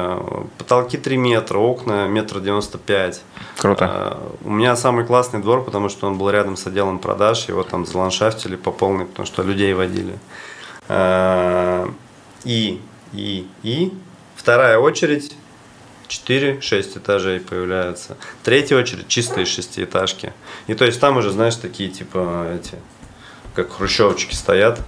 [0.57, 3.21] потолки 3 метра, окна метр девяносто пять.
[3.57, 3.85] Круто.
[3.89, 7.63] А, у меня самый классный двор, потому что он был рядом с отделом продаж, его
[7.63, 10.19] там заландшафтили по полной, потому что людей водили.
[10.87, 11.89] А,
[12.43, 12.79] и,
[13.13, 13.93] и, и
[14.35, 15.35] вторая очередь
[16.07, 18.17] 4-6 этажей появляются.
[18.43, 20.33] Третья очередь чистые шестиэтажки.
[20.67, 22.75] И то есть там уже, знаешь, такие типа эти,
[23.53, 24.79] как хрущевочки стоят.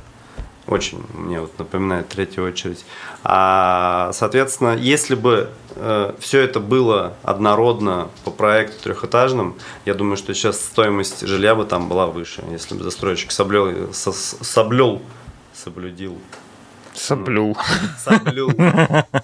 [0.67, 2.85] Очень мне вот напоминает третья очередь.
[3.23, 9.55] А, соответственно, если бы э, все это было однородно по проекту трехэтажным,
[9.85, 14.11] я думаю, что сейчас стоимость жилья бы там была выше, если бы застройщик соблел, со,
[14.11, 15.01] соблел
[15.55, 16.19] соблюдил
[16.99, 17.57] Соблюл.
[18.03, 18.51] Соблюл.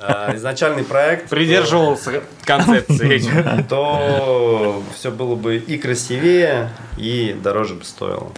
[0.07, 1.29] А, изначальный проект.
[1.29, 3.63] Придерживался концепции.
[3.69, 8.31] То все было бы и красивее, и дороже бы стоило.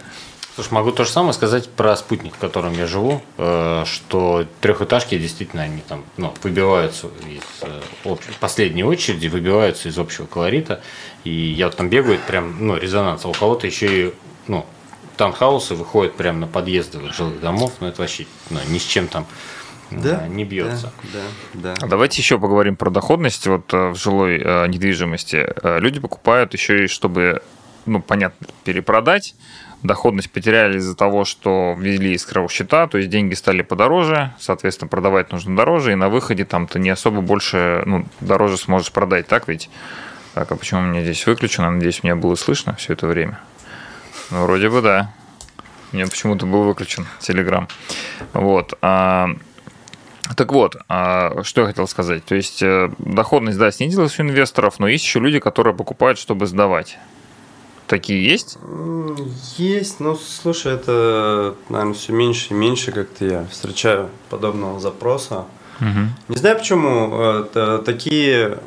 [0.54, 5.16] Слушай, могу то же самое сказать про спутник, в котором я живу, э, что трехэтажки
[5.16, 10.80] действительно они там ну, выбиваются из э, последней очереди, выбиваются из общего колорита.
[11.22, 13.24] И я вот там бегаю, прям ну, резонанс.
[13.24, 14.14] А у кого-то еще и
[14.48, 14.66] ну,
[15.18, 19.26] таунхаусы выходят прямо на подъезды жилых домов, но это вообще ну, ни с чем там
[19.90, 20.92] да, не бьется.
[21.12, 21.20] Да,
[21.54, 21.86] да, да.
[21.86, 25.46] Давайте еще поговорим про доходность вот э, в жилой э, недвижимости.
[25.62, 27.42] Э, люди покупают еще и чтобы,
[27.86, 29.34] ну, понятно, перепродать.
[29.82, 35.30] Доходность потеряли из-за того, что ввели искровые счета, то есть деньги стали подороже, соответственно, продавать
[35.30, 39.46] нужно дороже, и на выходе там ты не особо больше, ну, дороже сможешь продать, так
[39.46, 39.70] ведь?
[40.34, 41.70] Так, а почему у меня здесь выключено?
[41.70, 43.38] Надеюсь, меня было слышно все это время.
[44.30, 45.12] Ну, вроде бы да.
[45.92, 47.66] У меня почему-то был выключен Телеграм.
[48.34, 48.74] Вот.
[48.82, 49.30] А,
[50.36, 52.24] так вот, а, что я хотел сказать.
[52.24, 56.46] То есть э, доходность, да, снизилась у инвесторов, но есть еще люди, которые покупают, чтобы
[56.46, 56.98] сдавать.
[57.86, 58.58] Такие есть?
[59.56, 65.46] Есть, ну слушай, это, наверное, все меньше и меньше как-то я встречаю подобного запроса.
[65.80, 66.00] Угу.
[66.28, 68.58] Не знаю почему, это, такие,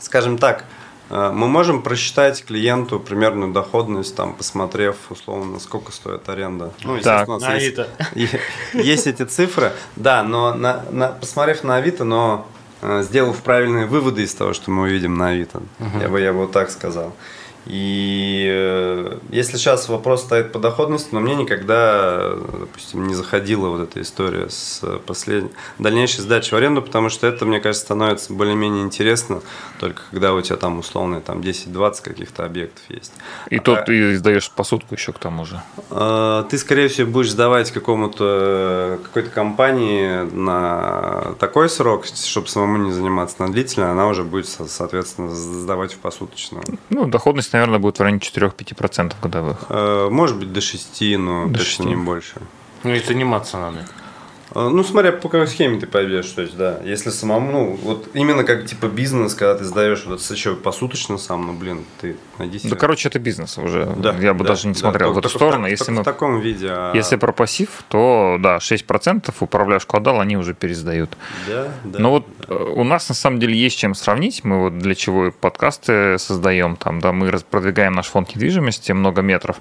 [0.00, 0.64] скажем так,
[1.10, 6.72] мы можем просчитать клиенту примерную доходность, там, посмотрев, условно, сколько стоит аренда.
[6.84, 7.60] Ну, естественно, так.
[7.60, 7.76] есть,
[8.14, 8.34] есть,
[8.72, 9.72] есть эти цифры.
[9.96, 12.46] Да, но на, на, посмотрев на Авито, но
[12.82, 16.02] э, сделав правильные выводы из того, что мы увидим на Авито, uh-huh.
[16.02, 17.12] я бы я бы вот так сказал.
[17.66, 23.82] И э, если сейчас вопрос стоит по доходности, но мне никогда, допустим, не заходила вот
[23.82, 28.84] эта история с последней, дальнейшей сдачей в аренду, потому что это, мне кажется, становится более-менее
[28.84, 29.42] интересно
[29.78, 33.12] только когда у тебя там условные там 10-20 каких-то объектов есть.
[33.50, 35.60] И а, тут ты сдаешь посудку еще к тому же.
[35.90, 42.92] Э, ты, скорее всего, будешь сдавать какому-то какой-то компании на такой срок, чтобы самому не
[42.92, 46.64] заниматься на длительно, она уже будет, соответственно, сдавать в посуточную.
[46.88, 49.66] Ну, доходность доходность, наверное, будет в районе 4-5% годовых.
[49.68, 51.88] Э, может быть, до 6, но до точно 6.
[51.88, 52.34] не больше.
[52.84, 53.86] Ну и заниматься надо.
[54.52, 58.08] А, ну, смотря по какой схеме ты пойдешь, то есть, да, если самому, ну, вот
[58.14, 62.16] именно как, типа, бизнес, когда ты сдаешь вот это еще посуточно сам, ну, блин, ты
[62.38, 62.70] найди себе.
[62.70, 65.28] Да, короче, это бизнес уже, да, я бы да, даже не смотрел да, в эту
[65.28, 65.66] сторону.
[65.66, 66.68] В, если мы, в таком виде.
[66.68, 66.92] А...
[66.94, 71.16] Если про пассив, то, да, 6% управляшку отдал, они уже пересдают.
[71.46, 71.98] Да, да.
[71.98, 72.54] Но вот да.
[72.54, 76.76] Э, у нас, на самом деле, есть чем сравнить, мы вот для чего подкасты создаем,
[76.76, 79.60] там, да, мы продвигаем наш фонд недвижимости много метров,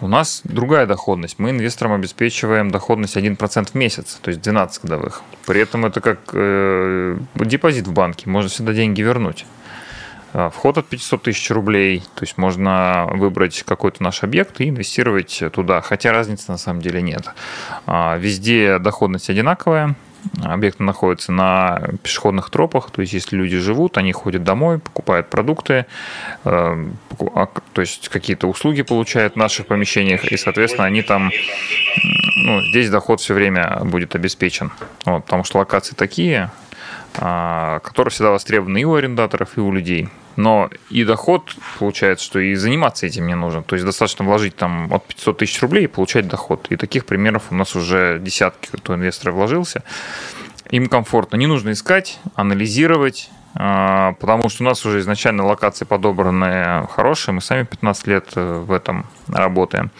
[0.00, 1.38] у нас другая доходность.
[1.38, 5.22] Мы инвесторам обеспечиваем доходность 1% в месяц, то есть 12 годовых.
[5.46, 9.46] При этом это как э, депозит в банке, можно всегда деньги вернуть.
[10.34, 15.42] А, вход от 500 тысяч рублей, то есть можно выбрать какой-то наш объект и инвестировать
[15.52, 17.28] туда, хотя разницы на самом деле нет.
[17.86, 19.94] А, везде доходность одинаковая,
[20.42, 25.86] Объекты находятся на пешеходных тропах, то есть если люди живут, они ходят домой, покупают продукты,
[26.44, 26.86] э,
[27.34, 31.30] а, то есть какие-то услуги получают в наших помещениях, и, соответственно, они там,
[32.36, 34.72] ну, здесь доход все время будет обеспечен,
[35.04, 36.50] вот, потому что локации такие,
[37.16, 42.38] а, которые всегда востребованы и у арендаторов, и у людей но и доход получается, что
[42.38, 43.62] и заниматься этим не нужно.
[43.62, 46.66] То есть достаточно вложить там от 500 тысяч рублей и получать доход.
[46.70, 49.82] И таких примеров у нас уже десятки, кто инвестор вложился.
[50.70, 51.36] Им комфортно.
[51.36, 57.34] Не нужно искать, анализировать, а, потому что у нас уже изначально локации подобраны хорошие.
[57.34, 59.90] Мы сами 15 лет э, в этом работаем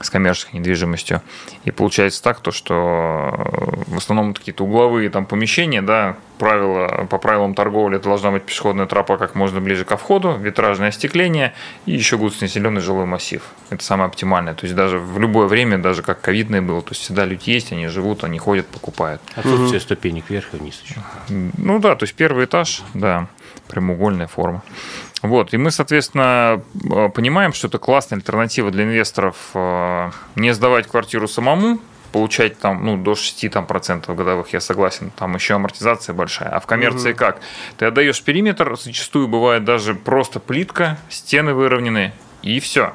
[0.00, 1.22] с коммерческой недвижимостью.
[1.64, 7.18] И получается так, то, что э, в основном какие-то угловые там помещения, да, правила, по
[7.18, 11.52] правилам торговли это должна быть пешеходная тропа как можно ближе ко входу, витражное остекление
[11.84, 13.42] и еще густонаселенный жилой массив.
[13.68, 14.54] Это самое оптимальное.
[14.54, 17.72] То есть даже в любое время, даже как ковидное было, то есть всегда люди есть,
[17.72, 19.20] они живут, они ходят, покупают.
[19.36, 19.80] Отсутствие угу.
[19.80, 21.00] ступенек вверх и вниз еще.
[21.28, 23.28] Ну да, то есть первый этаж, да,
[23.68, 24.62] прямоугольная форма.
[25.20, 30.86] Вот, и мы, соответственно, э, понимаем, что это классная альтернатива для инвесторов э, не сдавать
[30.86, 31.78] квартиру самому,
[32.12, 36.48] получать там, ну, до 6 там, процентов годовых, я согласен, там еще амортизация большая.
[36.48, 37.18] А в коммерции угу.
[37.18, 37.40] как?
[37.78, 42.92] Ты отдаешь периметр, зачастую бывает даже просто плитка, стены выровнены, и все.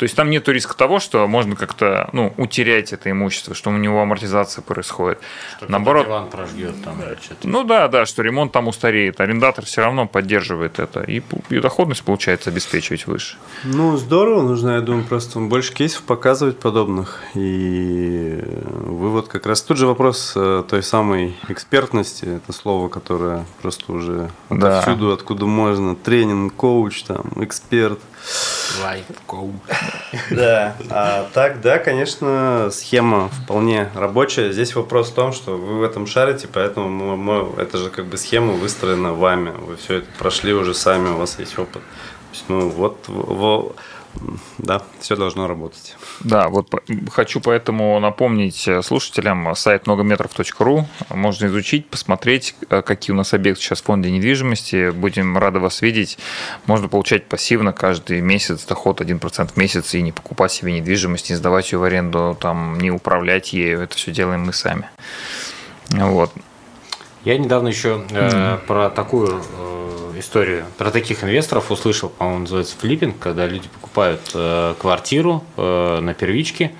[0.00, 3.74] То есть там нет риска того, что можно как-то ну, утерять это имущество, что у
[3.74, 5.18] него амортизация происходит.
[5.58, 6.96] Что Наоборот, диван прожгет там.
[7.42, 9.20] Ну да, да, что ремонт там устареет.
[9.20, 11.02] Арендатор все равно поддерживает это.
[11.02, 13.36] И, и доходность получается обеспечивать выше.
[13.64, 14.40] Ну, здорово.
[14.40, 17.20] Нужно, я думаю, просто больше кейсов показывать подобных.
[17.34, 19.60] И вывод как раз...
[19.60, 22.24] Тут же вопрос э, той самой экспертности.
[22.24, 24.78] Это слово, которое просто уже да.
[24.78, 25.94] отовсюду, откуда можно.
[25.94, 28.00] Тренинг, коуч, там, эксперт.
[29.26, 29.52] Coach.
[30.30, 34.52] Да, а так, да, конечно, схема вполне рабочая.
[34.52, 38.06] Здесь вопрос в том, что вы в этом шарите, поэтому мы, мы, это же как
[38.06, 39.50] бы схема выстроена вами.
[39.50, 41.82] Вы все это прошли уже сами, у вас есть опыт.
[41.82, 43.76] То есть, ну, вот, вот
[44.58, 45.96] да, все должно работать.
[46.20, 46.72] Да, вот
[47.10, 50.86] хочу поэтому напомнить слушателям сайт многометров.ру.
[51.08, 54.90] Можно изучить, посмотреть, э, какие у нас объекты сейчас в фонде недвижимости.
[54.90, 56.18] Будем рады вас видеть.
[56.66, 61.36] Можно получать пассивно каждый месяц доход 1% в месяц и не покупать себе недвижимость, не
[61.36, 63.80] сдавать ее в аренду, там, не управлять ею.
[63.80, 64.88] Это все делаем мы сами.
[65.90, 66.32] Вот.
[67.24, 68.66] Я недавно еще э, mm-hmm.
[68.66, 74.74] про такую э, историю, про таких инвесторов услышал, по-моему, называется флиппинг, когда люди покупают э,
[74.78, 76.72] квартиру э, на первичке,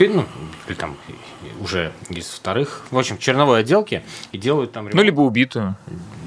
[0.00, 0.24] ну,
[0.66, 0.96] или там
[1.60, 4.02] уже из вторых, в общем, черновой отделки
[4.32, 4.94] и делают там ремонт.
[4.94, 5.76] Ну, либо убитую.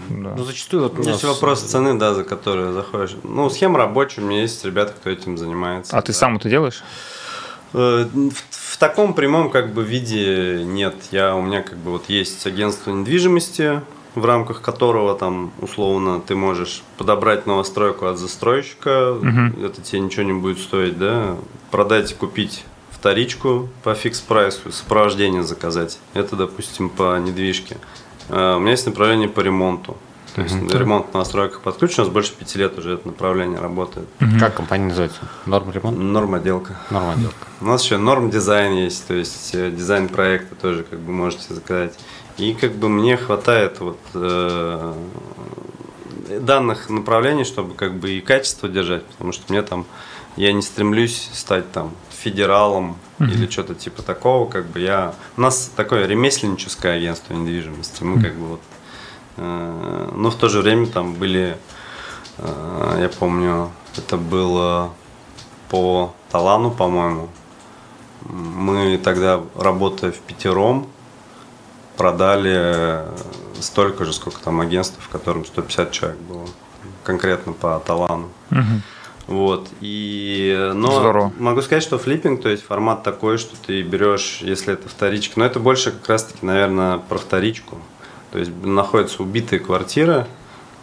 [0.09, 0.35] Да.
[0.37, 1.23] Ну, зачастую вот Здесь нас...
[1.23, 3.15] вопрос цены, да, за которую заходишь.
[3.23, 5.93] Ну, схема рабочая, у меня есть ребята, кто этим занимается.
[5.93, 6.01] А да.
[6.03, 6.83] ты сам это делаешь?
[7.75, 10.95] Э, в, в таком прямом как бы виде нет.
[11.11, 13.81] Я, у меня как бы вот есть агентство недвижимости,
[14.15, 19.65] в рамках которого там условно ты можешь подобрать новостройку от застройщика, угу.
[19.65, 21.35] это тебе ничего не будет стоить, да,
[21.69, 25.99] продать и купить вторичку по fix price у, сопровождение заказать.
[26.13, 27.77] Это, допустим, по недвижке.
[28.29, 29.97] Э, у меня есть направление по ремонту.
[30.35, 30.77] То есть mm-hmm.
[30.77, 34.07] ремонт новостройках под ключ у нас больше пяти лет уже это направление работает.
[34.19, 34.39] Mm-hmm.
[34.39, 35.21] Как компания называется?
[35.45, 35.97] Норм ремонт?
[35.97, 36.77] Нормотделка.
[36.89, 37.47] Нормотделка.
[37.61, 41.53] У нас еще норм дизайн есть, то есть э, дизайн проекта тоже как бы можете
[41.53, 41.97] заказать.
[42.37, 44.93] И как бы мне хватает вот э,
[46.41, 49.85] данных направлений, чтобы как бы и качество держать, потому что мне там
[50.35, 53.31] я не стремлюсь стать там федералом mm-hmm.
[53.31, 58.21] или что-то типа такого, как бы я у нас такое ремесленническое агентство недвижимости, мы mm-hmm.
[58.21, 58.61] как бы вот,
[59.37, 61.57] но в то же время там были,
[62.37, 64.91] э, я помню, это было
[65.69, 67.29] по Талану, по-моему,
[68.29, 70.87] мы тогда работая в пятером
[71.97, 73.05] продали
[73.59, 76.45] столько же, сколько там агентств, в котором 150 человек было,
[77.03, 78.29] конкретно по Талану.
[78.51, 78.81] Угу.
[79.27, 79.69] Вот.
[79.81, 81.33] И, но Здорово.
[81.39, 85.45] могу сказать, что флиппинг, то есть формат такой, что ты берешь, если это вторичка, но
[85.45, 87.77] это больше как раз-таки, наверное, про вторичку.
[88.35, 90.27] То есть находится убитая квартира,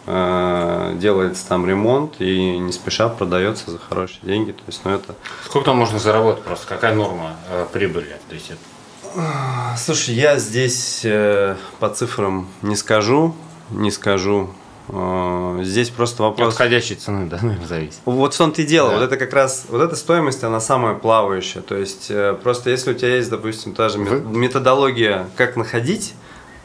[0.07, 4.53] э, делается там ремонт и не спеша продается за хорошие деньги.
[4.53, 5.13] То есть, ну это...
[5.45, 6.65] Сколько там можно заработать просто?
[6.65, 8.17] Какая норма э, прибыли?
[8.27, 13.35] То есть, это Слушай, я здесь э, по цифрам не скажу,
[13.69, 14.49] не скажу.
[14.89, 16.47] Э, здесь просто вопрос...
[16.47, 17.99] От входящей цены, да, наверное, зависит.
[18.05, 18.89] Вот в том-то и дело.
[18.89, 18.95] Да.
[18.95, 21.61] Вот это как раз, вот эта стоимость, она самая плавающая.
[21.61, 24.21] То есть, э, просто если у тебя есть, допустим, та же Вы?
[24.21, 26.15] методология, как находить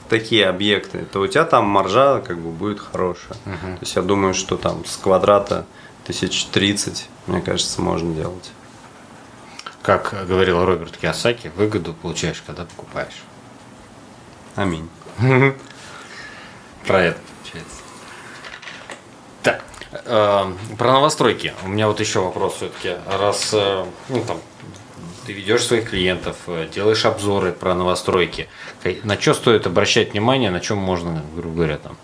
[0.09, 3.37] такие объекты, то у тебя там маржа как бы будет хорошая.
[3.47, 3.55] Угу.
[3.57, 5.67] То есть, я думаю, что там с квадрата
[6.05, 8.51] тысяч тридцать, мне кажется, можно делать
[9.89, 13.23] как говорил Роберт Киосаки, выгоду получаешь, когда покупаешь.
[14.55, 14.87] Аминь.
[16.87, 17.77] Про это получается.
[19.43, 21.55] Так, э, про новостройки.
[21.65, 22.97] У меня вот еще вопрос все-таки.
[23.11, 24.39] Раз э, ну, там,
[25.29, 28.49] ты ведешь своих клиентов, э, делаешь обзоры про новостройки,
[29.05, 31.99] на что стоит обращать внимание, на чем можно, грубо говоря, там,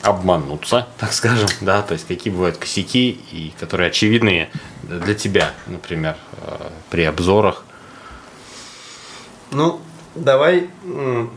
[0.00, 4.48] обмануться, так скажем, да, то есть какие бывают косяки, и которые очевидные
[4.82, 7.64] для тебя, например, э, при обзорах?
[9.50, 9.82] Ну,
[10.14, 10.70] давай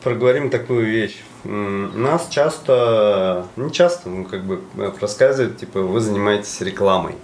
[0.01, 1.17] проговорим такую вещь.
[1.43, 7.15] Нас часто, не часто, ну, как бы э, рассказывают, типа, вы занимаетесь рекламой.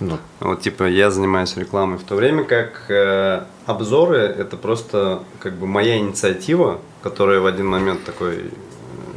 [0.00, 0.18] Ну.
[0.40, 5.66] Вот, типа, я занимаюсь рекламой, в то время как э, обзоры это просто, как бы,
[5.66, 8.50] моя инициатива, которая в один момент такой,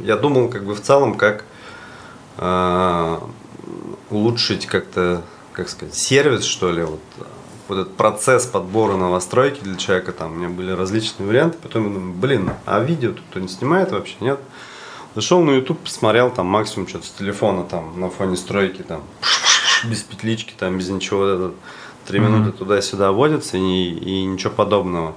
[0.00, 1.44] я думал, как бы, в целом, как
[2.38, 3.18] э,
[4.10, 5.22] улучшить как-то
[5.52, 7.00] как сказать, сервис, что ли, вот,
[7.68, 11.94] вот этот процесс подбора новостройки для человека, там у меня были различные варианты, потом я
[11.94, 14.40] думаю, блин, а видео тут кто не снимает вообще, нет?
[15.14, 19.02] Зашел на YouTube, посмотрел там максимум что-то с телефона там на фоне стройки там
[19.84, 21.52] без петлички, там без ничего,
[22.06, 22.22] три mm-hmm.
[22.22, 25.14] минуты туда-сюда водятся и, и ничего подобного.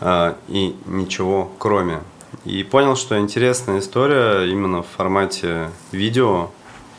[0.00, 2.02] А, и ничего кроме.
[2.44, 6.50] И понял, что интересная история именно в формате видео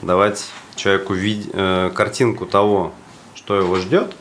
[0.01, 0.45] давать
[0.76, 1.49] человеку вид...
[1.53, 2.93] э, картинку того,
[3.36, 4.16] что его ждет,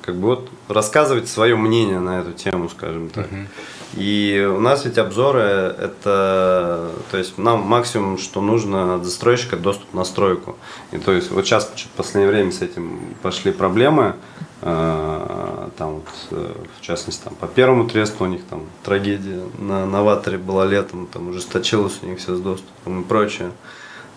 [0.00, 3.26] как бы вот рассказывать свое мнение на эту тему, скажем так.
[3.26, 3.46] Uh-huh.
[3.94, 9.92] И у нас ведь обзоры это, то есть нам максимум, что нужно от застройщика доступ
[9.92, 10.56] на стройку.
[10.92, 14.14] И то есть вот сейчас в последнее время с этим пошли проблемы.
[14.62, 19.84] Э, там вот, э, в частности там по первому тресту у них там трагедия на
[19.84, 23.50] новаторе была летом, там ужесточилось у них все с доступом и прочее.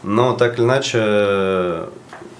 [0.03, 1.89] Но так или иначе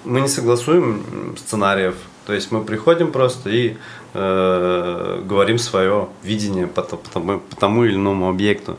[0.04, 1.96] мы не согласуем сценариев.
[2.26, 3.76] То есть мы приходим просто и
[4.16, 8.78] э, говорим свое видение по, по, тому, по тому или иному объекту.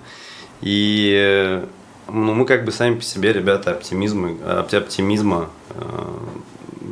[0.61, 1.63] И
[2.09, 5.49] ну, мы как бы сами по себе, ребята, оптимизма, оптимизма.
[5.69, 5.83] Э,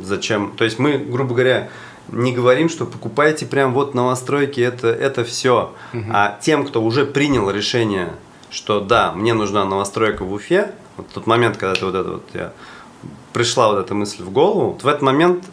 [0.02, 0.52] зачем?
[0.56, 1.68] То есть мы, грубо говоря,
[2.08, 5.74] не говорим, что покупайте прям вот новостройки, это, это все.
[5.92, 6.04] Угу.
[6.12, 8.12] А тем, кто уже принял решение,
[8.50, 12.28] что да, мне нужна новостройка в Уфе, вот тот момент, когда ты вот это вот
[12.32, 12.52] я
[13.32, 15.44] пришла вот эта мысль в голову, вот в этот момент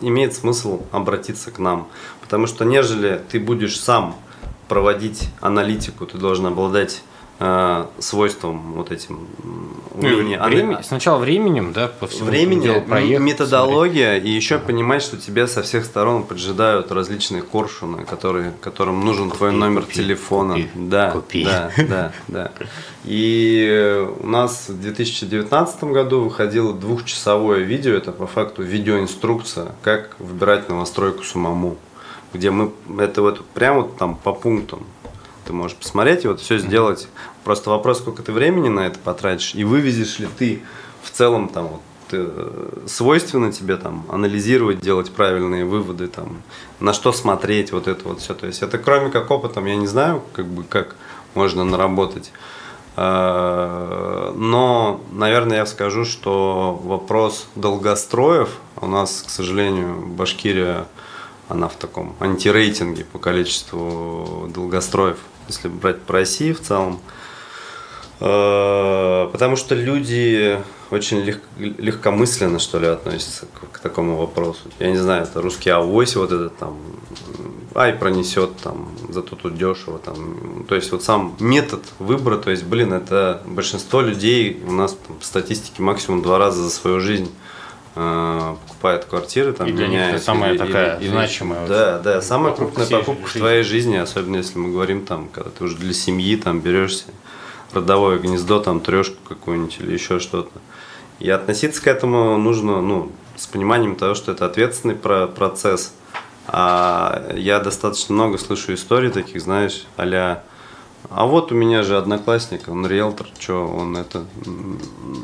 [0.00, 1.88] имеет смысл обратиться к нам.
[2.34, 4.16] Потому что нежели ты будешь сам
[4.66, 7.04] проводить аналитику, ты должен обладать
[7.38, 9.28] э, свойством вот этим
[9.94, 10.40] уровня.
[10.40, 14.32] Ну, времени, сначала временем, да, по всему времени, проект, методология, смотри.
[14.32, 14.64] и еще ага.
[14.66, 19.82] понимать, что тебе со всех сторон поджидают различные коршуны, которые, которым нужен купи, твой номер
[19.82, 20.54] купи, телефона.
[20.54, 21.44] Купи, да, купи.
[21.44, 22.50] да, да, да.
[23.04, 30.68] И у нас в 2019 году выходило двухчасовое видео, это по факту видеоинструкция, как выбирать
[30.68, 31.76] новостройку самому
[32.34, 34.86] где мы это вот прямо там по пунктам
[35.44, 37.08] ты можешь посмотреть и вот все сделать.
[37.44, 40.62] Просто вопрос, сколько ты времени на это потратишь, и вывезешь ли ты
[41.02, 41.80] в целом там вот
[42.12, 46.42] э, свойственно тебе там анализировать, делать правильные выводы, там,
[46.80, 48.34] на что смотреть, вот это вот все.
[48.34, 50.96] То есть это кроме как опытом, я не знаю, как бы как
[51.34, 52.32] можно наработать.
[52.96, 60.86] А, но, наверное, я скажу, что вопрос долгостроев у нас, к сожалению, Башкирия,
[61.48, 65.18] она в таком антирейтинге по количеству долгостроев,
[65.48, 67.00] если брать по России в целом.
[68.20, 70.58] Э, потому что люди
[70.90, 74.60] очень лег, легкомысленно, что ли, относятся к, к такому вопросу.
[74.78, 76.78] Я не знаю, это русский авось, вот этот там,
[77.74, 80.64] ай, пронесет, там, зато тут дешево, там.
[80.68, 85.16] То есть вот сам метод выбора, то есть, блин, это большинство людей у нас там,
[85.16, 87.30] по статистике максимум два раза за свою жизнь
[87.94, 91.66] э, покупают квартиры, там, и для них это самая или, такая или, значимая.
[91.66, 95.64] Да, да, самая крупная покупка в твоей жизни, особенно если мы говорим там, когда ты
[95.64, 97.06] уже для семьи там берешься
[97.72, 100.52] родовое гнездо, там трешку какую-нибудь или еще что-то.
[101.18, 105.92] И относиться к этому нужно, ну, с пониманием того, что это ответственный про процесс.
[106.46, 110.42] А я достаточно много слышу историй таких, знаешь, а
[111.10, 114.24] а вот у меня же одноклассник, он риэлтор, что он это...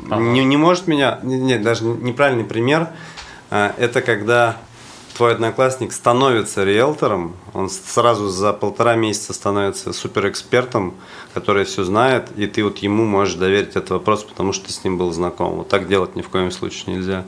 [0.09, 0.21] Ага.
[0.21, 1.19] Не, не может меня...
[1.23, 2.89] Нет, даже неправильный пример.
[3.49, 4.57] А, это когда
[5.17, 10.95] твой одноклассник становится риэлтором, он сразу за полтора месяца становится суперэкспертом,
[11.33, 14.83] который все знает, и ты вот ему можешь доверить этот вопрос, потому что ты с
[14.83, 15.57] ним был знаком.
[15.57, 17.25] Вот так делать ни в коем случае нельзя.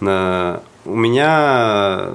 [0.00, 2.10] Э, у меня,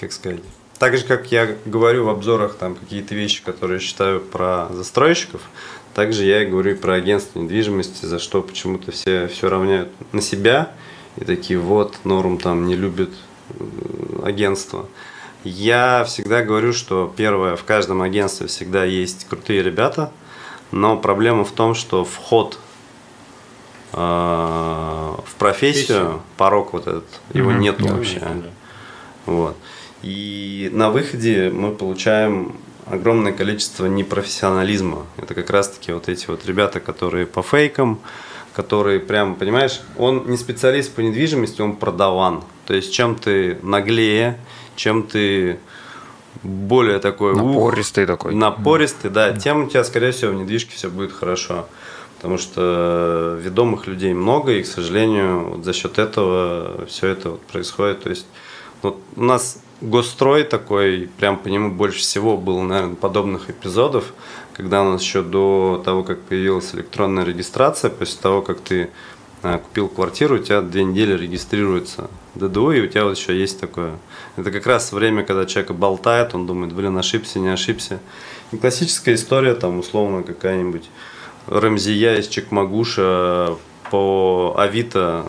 [0.00, 0.40] как сказать,
[0.80, 5.42] так же, как я говорю в обзорах там какие-то вещи, которые считаю про застройщиков,
[5.94, 10.72] также я и говорю про агентство недвижимости, за что почему-то все все равняют на себя
[11.16, 13.10] и такие вот норм там не любят
[14.24, 14.86] агентства.
[15.44, 20.10] Я всегда говорю, что первое, в каждом агентстве всегда есть крутые ребята,
[20.70, 22.58] но проблема в том, что вход
[23.92, 27.58] э, в профессию, порог вот этот, его mm-hmm.
[27.58, 28.16] нету вообще.
[28.16, 28.50] Yeah.
[29.26, 29.56] Вот.
[30.02, 35.06] И на выходе мы получаем огромное количество непрофессионализма.
[35.16, 38.00] Это как раз-таки вот эти вот ребята, которые по фейкам,
[38.52, 42.42] которые прям, понимаешь, он не специалист по недвижимости, он продаван.
[42.66, 44.38] То есть чем ты наглее,
[44.76, 45.58] чем ты
[46.42, 47.34] более такой...
[47.34, 48.34] Напористый ух, такой.
[48.34, 51.66] Напористый, да, тем у тебя, скорее всего, в недвижке все будет хорошо.
[52.16, 57.40] Потому что ведомых людей много, и, к сожалению, вот за счет этого все это вот
[57.42, 58.02] происходит.
[58.02, 58.26] То есть
[58.82, 64.12] вот у нас госстрой такой, прям по нему больше всего было, наверное, подобных эпизодов
[64.60, 68.90] когда у нас еще до того, как появилась электронная регистрация, после того, как ты
[69.42, 73.58] а, купил квартиру, у тебя две недели регистрируется ДДУ, и у тебя вот еще есть
[73.58, 73.98] такое.
[74.36, 78.00] Это как раз время, когда человек болтает, он думает, блин, ошибся, не ошибся.
[78.52, 80.90] И классическая история, там, условно, какая-нибудь
[81.46, 83.56] Рамзия из Чекмагуша
[83.90, 85.24] по Авито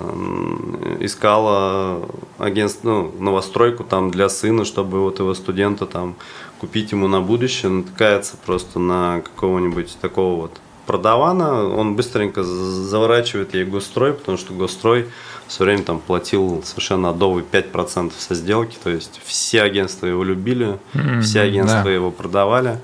[1.00, 2.08] искала
[2.38, 6.16] агентство, ну, новостройку там для сына, чтобы вот его студента там
[6.60, 13.66] купить ему на будущее, натыкается просто на какого-нибудь такого вот продавана, он быстренько заворачивает ей
[13.66, 15.08] госстрой, потому что госстрой
[15.48, 20.80] все время там платил совершенно адовый 5% со сделки, то есть все агентства его любили,
[20.94, 21.92] mm-hmm, все агентства да.
[21.92, 22.80] его продавали.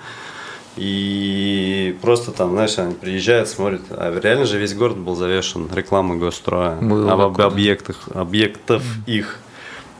[0.78, 6.17] И просто там, знаешь, они приезжают, смотрят, а реально же весь город был завешен рекламой
[6.17, 9.11] госстроя, Было об объектах, объектов mm.
[9.11, 9.39] их.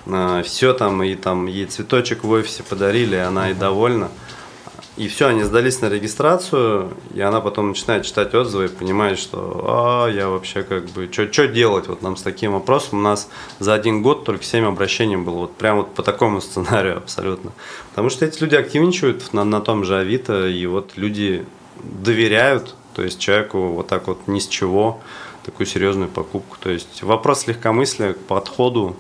[0.06, 4.10] А, все там, и там ей цветочек в офисе подарили, она и довольна.
[4.98, 9.64] И все, они сдались на регистрацию, и она потом начинает читать отзывы и понимает, что
[9.64, 12.98] а, я вообще как бы, что делать вот нам с таким вопросом?
[12.98, 13.30] У нас
[13.60, 17.52] за один год только 7 обращений было, вот прям вот по такому сценарию абсолютно.
[17.92, 21.46] Потому что эти люди активничают на, на том же Авито, и вот люди
[21.84, 25.00] доверяют, то есть человеку вот так вот ни с чего
[25.46, 26.58] такую серьезную покупку.
[26.60, 28.96] То есть вопрос легкомыслия к подходу.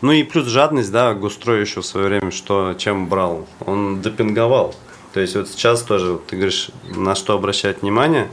[0.00, 3.48] Ну и плюс жадность, да, Густрой еще в свое время, что чем брал?
[3.66, 4.76] Он допинговал.
[5.12, 8.28] То есть вот сейчас тоже, вот ты говоришь, на что обращать внимание,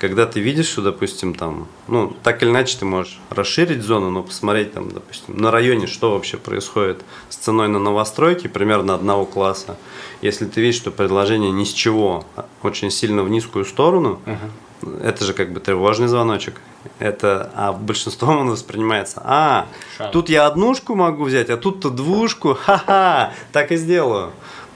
[0.00, 4.22] когда ты видишь, что, допустим, там, ну, так или иначе ты можешь расширить зону, но
[4.22, 9.76] посмотреть там, допустим, на районе, что вообще происходит с ценой на новостройки примерно одного класса.
[10.22, 15.02] Если ты видишь, что предложение ни с чего, а очень сильно в низкую сторону, uh-huh.
[15.02, 16.62] это же как бы тревожный звоночек.
[16.98, 19.66] Это, а большинством он воспринимается, а,
[19.98, 20.12] Шан.
[20.12, 24.30] тут я однушку могу взять, а тут-то двушку, ха-ха, так и сделаю.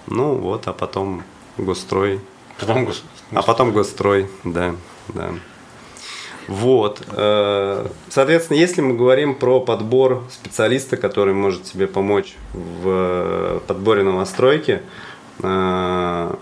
[0.07, 1.23] Ну вот, а потом
[1.59, 2.21] Госстрой.
[2.59, 3.03] Потом гос...
[3.33, 4.75] А потом Госстрой, да,
[5.09, 5.31] да.
[6.47, 7.03] Вот.
[7.09, 14.83] Э, соответственно, если мы говорим про подбор специалиста, который может тебе помочь в подборе новостройки,
[15.43, 16.35] э,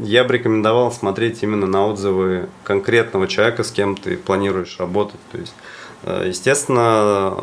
[0.00, 5.20] я бы рекомендовал смотреть именно на отзывы конкретного человека, с кем ты планируешь работать.
[5.30, 5.54] То есть,
[6.02, 7.36] э, естественно,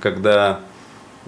[0.00, 0.60] когда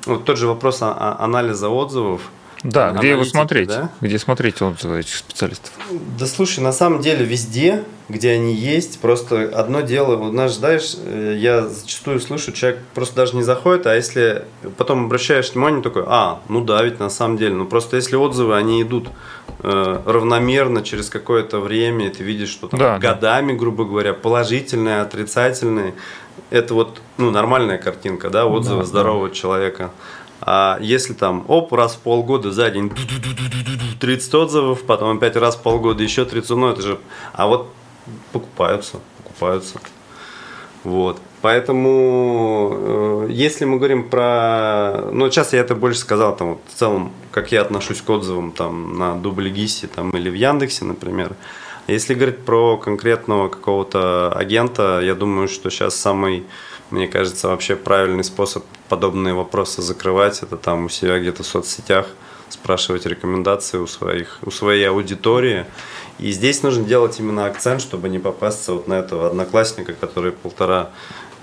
[0.05, 2.23] вот тот же вопрос анализа отзывов–
[2.63, 3.69] Да, где его смотреть?
[3.69, 3.91] Да?
[4.01, 5.73] Где смотреть отзывы этих специалистов?
[6.19, 10.97] Да слушай, на самом деле везде, где они есть, просто одно дело, у нас, знаешь,
[10.97, 14.45] э, я зачастую слышу, человек просто даже не заходит, а если
[14.77, 18.57] потом обращаешь внимание, такой, а, ну да, ведь на самом деле, ну просто если отзывы,
[18.57, 19.09] они идут
[19.63, 23.59] э, равномерно через какое-то время, и ты видишь, что там да, годами, да.
[23.59, 25.95] грубо говоря, положительные, отрицательные,
[26.51, 29.35] это вот ну, нормальная картинка, да, отзывы да, здорового да.
[29.35, 29.91] человека.
[30.51, 32.91] А если там, оп, раз в полгода за день
[34.01, 36.99] 30 отзывов, потом опять раз в полгода еще 30, ну это же...
[37.35, 37.69] А вот
[38.33, 39.79] покупаются, покупаются.
[40.85, 41.21] Вот.
[41.43, 45.11] Поэтому, э, если мы говорим про...
[45.13, 48.53] Ну, сейчас я это больше сказал, там, вот, в целом, как я отношусь к отзывам
[48.53, 51.37] там, на Дубльгисе там, или в Яндексе, например.
[51.89, 56.47] Если говорить про конкретного какого-то агента, я думаю, что сейчас самый
[56.91, 62.07] мне кажется, вообще правильный способ подобные вопросы закрывать, это там у себя где-то в соцсетях
[62.49, 65.67] спрашивать рекомендации у, своих, у своей аудитории.
[66.19, 70.91] И здесь нужно делать именно акцент, чтобы не попасться вот на этого одноклассника, который полтора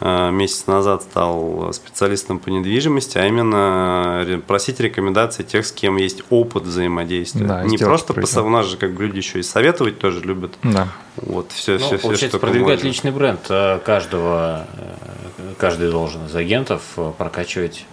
[0.02, 6.64] месяц назад стал специалистом по недвижимости, а именно просить рекомендации тех, с кем есть опыт
[6.64, 7.46] взаимодействия.
[7.46, 10.54] Да, Не просто по, у нас же как люди еще и советовать тоже любят.
[10.64, 10.90] Да.
[11.16, 12.88] Вот все, ну, все, все, что продвигать можно.
[12.88, 16.82] личный бренд э, каждого, э, каждый должен из агентов
[17.18, 17.86] прокачивать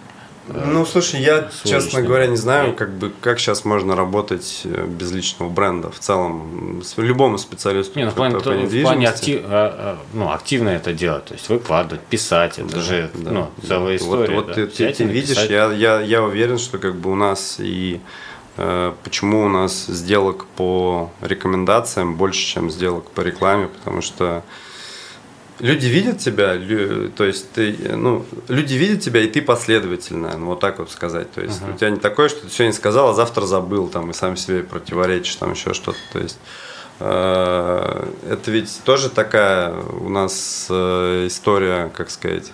[0.47, 5.11] ну, слушай, я, честно говоря, не знаю, как бы, как сейчас можно работать э, без
[5.11, 6.81] личного бренда в целом.
[6.83, 7.97] С любому специалисту.
[7.97, 11.33] Не, ну, в плане, по в плане актив, а, а, ну, активно это делать, то
[11.33, 14.03] есть выкладывать, писать, это да, же да, ну, целая да.
[14.03, 14.35] история.
[14.35, 14.67] Вот, вот да.
[14.67, 18.01] ты, ты видишь, я, я, я уверен, что как бы у нас и
[18.57, 24.43] э, почему у нас сделок по рекомендациям больше, чем сделок по рекламе, потому что
[25.59, 26.57] Люди видят тебя,
[27.15, 31.31] то есть ты, ну, люди видят тебя, и ты последовательно, ну, вот так вот сказать.
[31.31, 31.75] То есть uh-huh.
[31.75, 34.63] у тебя не такое, что ты сегодня сказал, а завтра забыл, там, и сам себе
[34.63, 35.99] противоречишь, там, еще что-то.
[36.11, 36.39] То есть
[36.99, 42.51] э, это ведь тоже такая у нас э, история, как сказать,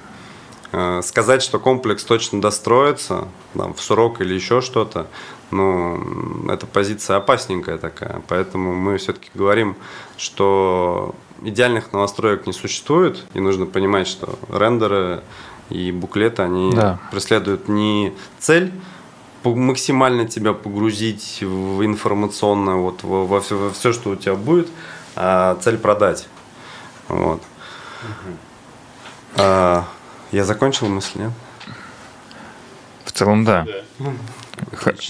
[0.73, 5.07] э, сказать, что комплекс точно достроится, там, в срок или еще что-то,
[5.51, 8.21] ну, эта позиция опасненькая такая.
[8.27, 9.77] Поэтому мы все-таки говорим,
[10.17, 15.23] что идеальных новостроек не существует, и нужно понимать, что рендеры
[15.69, 16.99] и буклеты, они да.
[17.11, 18.71] преследуют не цель
[19.43, 24.67] максимально тебя погрузить в информационное, вот во, во, все, во все, что у тебя будет,
[25.15, 26.27] а цель продать.
[27.07, 27.41] Вот.
[28.03, 28.37] Угу.
[29.37, 29.85] А,
[30.31, 31.31] я закончил мысль, нет?
[33.05, 33.65] В целом, да.
[33.99, 34.11] да.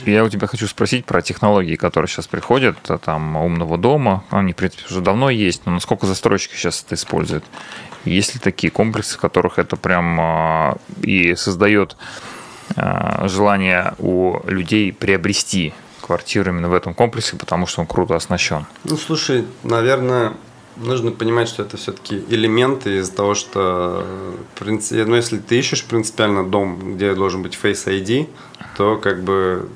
[0.06, 4.24] Я у тебя хочу спросить про технологии, которые сейчас приходят, а, там, умного дома.
[4.30, 7.44] Они, в принципе, уже давно есть, но насколько застройщики сейчас это используют?
[8.06, 11.98] Есть ли такие комплексы, в которых это прям а, и создает
[12.76, 18.66] а, желание у людей приобрести квартиру именно в этом комплексе, потому что он круто оснащен?
[18.84, 20.34] Ну, слушай, наверное,
[20.78, 24.06] нужно понимать, что это все-таки элементы из-за того, что
[24.60, 28.30] ну, если ты ищешь принципиально дом, где должен быть Face ID,
[28.80, 29.68] то как бы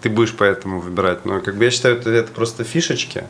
[0.00, 1.26] ты будешь поэтому выбирать.
[1.26, 3.24] Но как бы я считаю, это, это просто фишечки.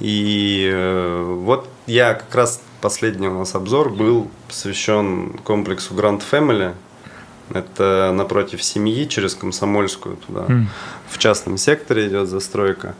[0.00, 6.72] И э, вот я как раз последний у нас обзор был посвящен комплексу Grand Family.
[7.50, 10.46] Это напротив семьи, через Комсомольскую туда.
[10.46, 10.64] Mm.
[11.10, 12.94] В частном секторе идет застройка.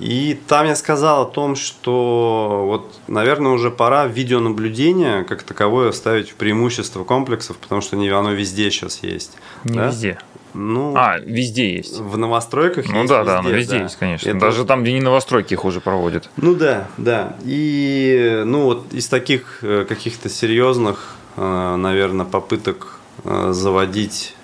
[0.00, 6.30] И там я сказал о том, что вот, наверное, уже пора видеонаблюдение как таковое ставить
[6.30, 9.36] в преимущество комплексов, потому что оно везде сейчас есть.
[9.62, 9.86] Не да?
[9.86, 10.18] везде.
[10.54, 11.98] Ну, а, везде есть.
[11.98, 13.10] В новостройках ну, есть.
[13.10, 13.82] Ну да, везде, да, ну везде да.
[13.82, 14.30] есть, конечно.
[14.30, 14.38] Это...
[14.38, 16.30] Даже там, где не новостройки их уже проводят.
[16.36, 17.36] Ну да, да.
[17.44, 24.34] И ну вот из таких э, каких-то серьезных, э, наверное, попыток э, заводить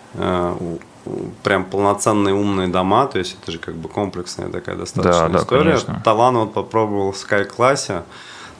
[1.42, 5.78] прям полноценные умные дома, то есть это же как бы комплексная такая достаточно да, история.
[5.86, 8.04] Да, Талан вот попробовал в Sky классе,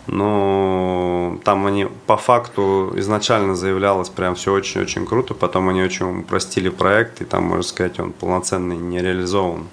[0.07, 6.69] но там они по факту изначально заявлялось прям все очень-очень круто, потом они очень упростили
[6.69, 9.67] проект, и там, можно сказать, он полноценный не реализован.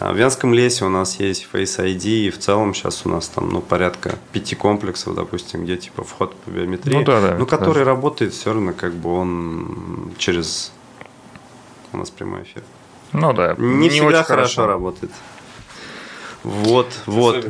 [0.00, 3.28] А в Венском лесе у нас есть Face ID, и в целом сейчас у нас
[3.28, 7.46] там ну, порядка пяти комплексов, допустим, где типа вход по биометрии, ну, да, да, ну,
[7.46, 7.90] который да.
[7.90, 10.72] работает все равно как бы он через
[11.92, 12.62] у нас прямой эфир.
[13.12, 13.54] Ну да.
[13.56, 15.12] Не, не всегда очень хорошо, хорошо работает.
[16.44, 17.44] Вот, вот.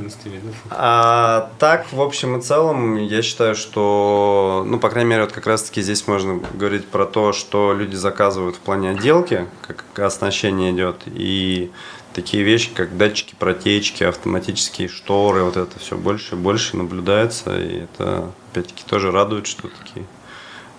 [0.70, 5.47] А так, в общем и целом, я считаю, что, ну, по крайней мере, вот как
[5.47, 11.03] раз-таки здесь можно говорить про то, что люди заказывают в плане отделки, как оснащение идет,
[11.07, 11.72] и
[12.12, 17.82] такие вещи, как датчики протечки, автоматические шторы, вот это все больше и больше наблюдается, и
[17.84, 20.07] это, опять-таки, тоже радует, что такие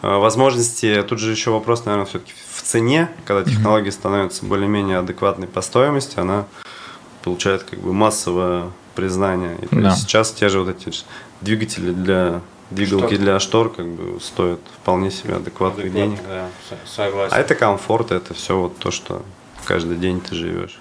[0.05, 5.47] Э, возможности, тут же еще вопрос, наверное, все-таки в цене, когда технология становится более-менее адекватной
[5.47, 6.45] по стоимости, она
[7.25, 9.57] получает как бы массовое признание.
[9.61, 9.95] И, да.
[9.95, 10.91] сейчас те же вот эти
[11.41, 16.19] двигатели для двигалки для штор как бы стоят вполне себе адекватных денег.
[16.27, 16.47] Да,
[16.85, 17.35] согласен.
[17.35, 19.23] А это комфорт, это все вот то, что
[19.65, 20.79] каждый день ты живешь.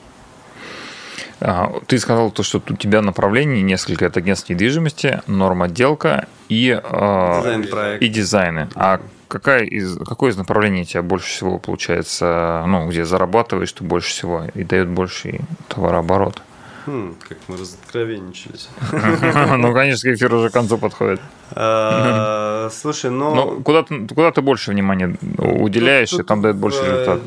[1.40, 4.04] А, ты сказал то, что у тебя направлений несколько.
[4.04, 8.68] Это агентство недвижимости, нормотделка и, э, Дизайн и дизайны.
[8.74, 9.00] А
[9.34, 14.44] какая из, какое из направлений тебя больше всего получается, ну, где зарабатываешь ты больше всего
[14.54, 16.40] и дает больше товарооборот?
[16.86, 18.68] Хм, как мы разоткровенничались.
[19.58, 21.20] Ну, конечно, эфир уже к концу подходит.
[21.50, 23.34] А, слушай, ну...
[23.34, 27.20] ну куда ты, куда ты больше внимания уделяешь, и там дает больше результат?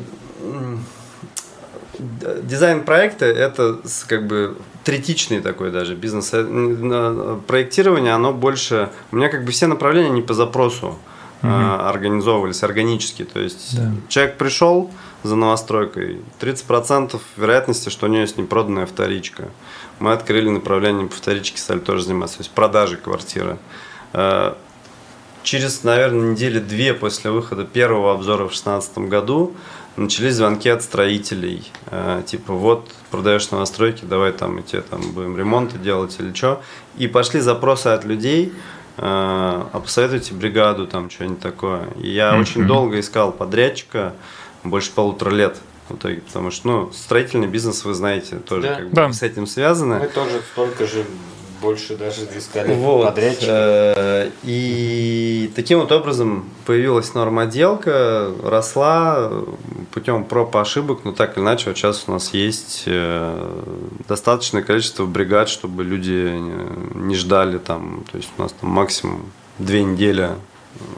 [2.42, 6.30] Дизайн проекта– это как бы третичный такой даже бизнес.
[6.32, 8.88] Э, проектирование, оно больше...
[9.12, 10.96] У меня как бы все направления не по запросу
[11.42, 11.52] угу.
[11.52, 13.24] организовывались органически.
[13.24, 13.90] То есть да.
[14.08, 14.90] человек пришел,
[15.22, 16.20] за новостройкой.
[16.40, 19.48] 30% вероятности, что у нее есть непроданная вторичка.
[19.98, 23.58] Мы открыли направление по вторичке, стали тоже заниматься, то есть продажи квартиры.
[24.12, 24.54] Э,
[25.42, 29.54] через, наверное, недели две после выхода первого обзора в 2016 году
[29.96, 31.68] начались звонки от строителей.
[31.90, 36.62] Э, типа, вот, продаешь новостройки, давай там идти, там будем ремонты делать или что.
[36.96, 38.52] И пошли запросы от людей,
[39.00, 41.88] а посоветуйте бригаду, там что-нибудь такое.
[42.00, 42.40] И я mm-hmm.
[42.40, 44.14] очень долго искал подрядчика,
[44.64, 45.56] больше полутора лет
[45.88, 48.74] в итоге, потому что, ну, строительный бизнес, вы знаете, тоже да.
[48.74, 49.12] как бы да.
[49.12, 49.98] с этим связано.
[50.00, 51.04] Мы тоже столько же
[51.60, 53.06] больше даже искали вот.
[53.06, 53.46] подрядчика.
[53.48, 59.30] Э, и таким вот образом появилась нормоделка, росла
[59.92, 63.74] путем проб и ошибок, но так или иначе, вот сейчас у нас есть э,
[64.08, 66.38] достаточное количество бригад, чтобы люди
[66.94, 70.30] не ждали там, то есть у нас там максимум две недели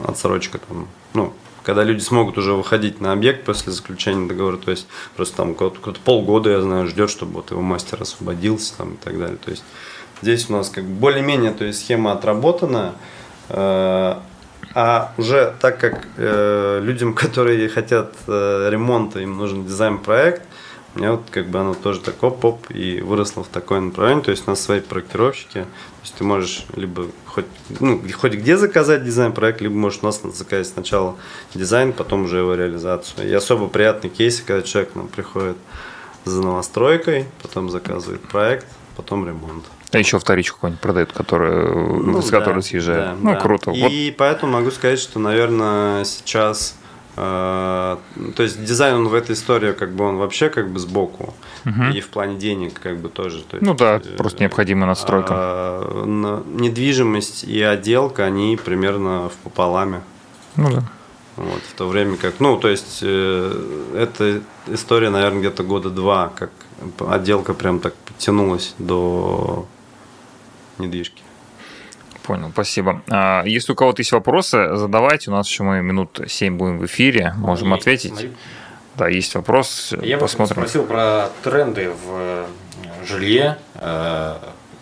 [0.05, 1.33] отсрочка там, ну,
[1.63, 5.99] когда люди смогут уже выходить на объект после заключения договора, то есть просто там кто-то
[6.03, 9.37] полгода, я знаю, ждет, чтобы вот его мастер освободился там и так далее.
[9.37, 9.63] То есть
[10.21, 12.93] здесь у нас как более-менее, то есть схема отработана,
[13.49, 14.15] э,
[14.73, 20.43] а уже так как э, людям, которые хотят э, ремонта, им нужен дизайн-проект,
[20.93, 24.25] у меня вот как бы оно тоже так оп-оп и выросло в такое направление.
[24.25, 25.61] То есть у нас свои проектировщики.
[25.61, 25.67] То
[26.03, 27.45] есть ты можешь либо хоть,
[27.79, 31.15] ну, хоть где заказать дизайн-проект, либо можешь у нас заказать сначала
[31.53, 33.29] дизайн, потом уже его реализацию.
[33.29, 35.55] И особо приятный кейс, когда человек к нам приходит
[36.25, 38.67] за новостройкой, потом заказывает проект,
[38.97, 39.63] потом ремонт.
[39.91, 43.05] А еще вторичку какую-нибудь продают, которую, ну, с да, которой съезжают.
[43.05, 43.39] Да, ну, да.
[43.39, 43.71] круто.
[43.71, 44.17] И вот.
[44.17, 46.75] поэтому могу сказать, что, наверное, сейчас
[47.17, 47.99] а,
[48.35, 51.33] то есть дизайн он в этой истории как бы он вообще как бы сбоку
[51.65, 51.83] угу.
[51.93, 53.43] и в плане денег как бы тоже.
[53.43, 55.33] То есть, ну да, э, просто необходимая настройка.
[55.33, 60.01] А, недвижимость и отделка они примерно в пополаме.
[60.55, 60.83] Ну да.
[61.35, 66.31] Вот, в то время как, ну, то есть, э, эта история, наверное, где-то года два,
[66.35, 66.51] как
[66.99, 69.65] отделка прям так подтянулась до
[70.81, 71.23] недвижки.
[72.23, 73.01] Понял, спасибо.
[73.09, 75.31] А, если у кого-то есть вопросы, задавайте.
[75.31, 78.11] У нас еще мы минут 7 будем в эфире, можем есть, ответить.
[78.11, 78.31] Смотри.
[78.95, 79.93] Да, есть вопрос.
[80.01, 80.55] Я посмотрим.
[80.55, 82.45] бы спросил про тренды в э,
[83.07, 83.57] жилье.
[83.75, 84.35] Э,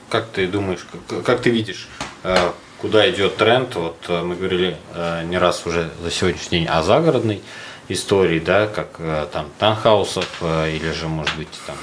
[0.09, 0.85] как ты думаешь,
[1.23, 1.87] как ты видишь,
[2.23, 2.35] э,
[2.79, 3.75] куда идет тренд?
[3.75, 4.77] Вот мы говорили
[5.25, 7.41] не раз уже за сегодняшний день о загородной
[7.87, 8.99] истории, да, как
[9.31, 11.75] там танхаусов или же, может быть, там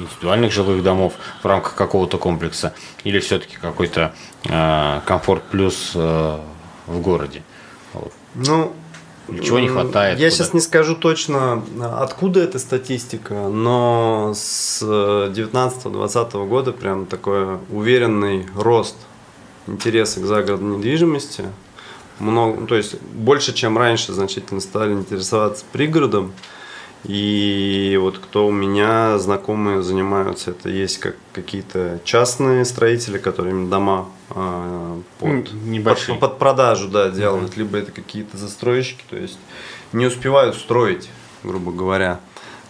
[0.00, 2.74] индивидуальных жилых домов в рамках какого-то комплекса,
[3.04, 4.14] или все-таки какой-то
[4.48, 6.38] э, комфорт плюс э,
[6.86, 7.42] в городе?
[7.92, 8.12] Вот.
[8.34, 8.72] Ну,
[9.42, 10.18] чего не хватает?
[10.18, 10.36] Я куда?
[10.36, 11.62] сейчас не скажу точно,
[11.98, 18.96] откуда эта статистика, но с 19-20 года прям такой уверенный рост
[19.66, 21.44] интереса к загородной недвижимости.
[22.18, 26.32] Много, то есть больше, чем раньше, значительно стали интересоваться пригородом.
[27.04, 33.70] И вот кто у меня знакомые занимаются, это есть как какие-то частные строители, которые им
[33.70, 36.18] дома э, под, Небольшие.
[36.18, 37.58] под, под продажу да, делают, uh-huh.
[37.58, 39.38] либо это какие-то застройщики, то есть
[39.92, 41.08] не успевают строить,
[41.42, 42.20] грубо говоря.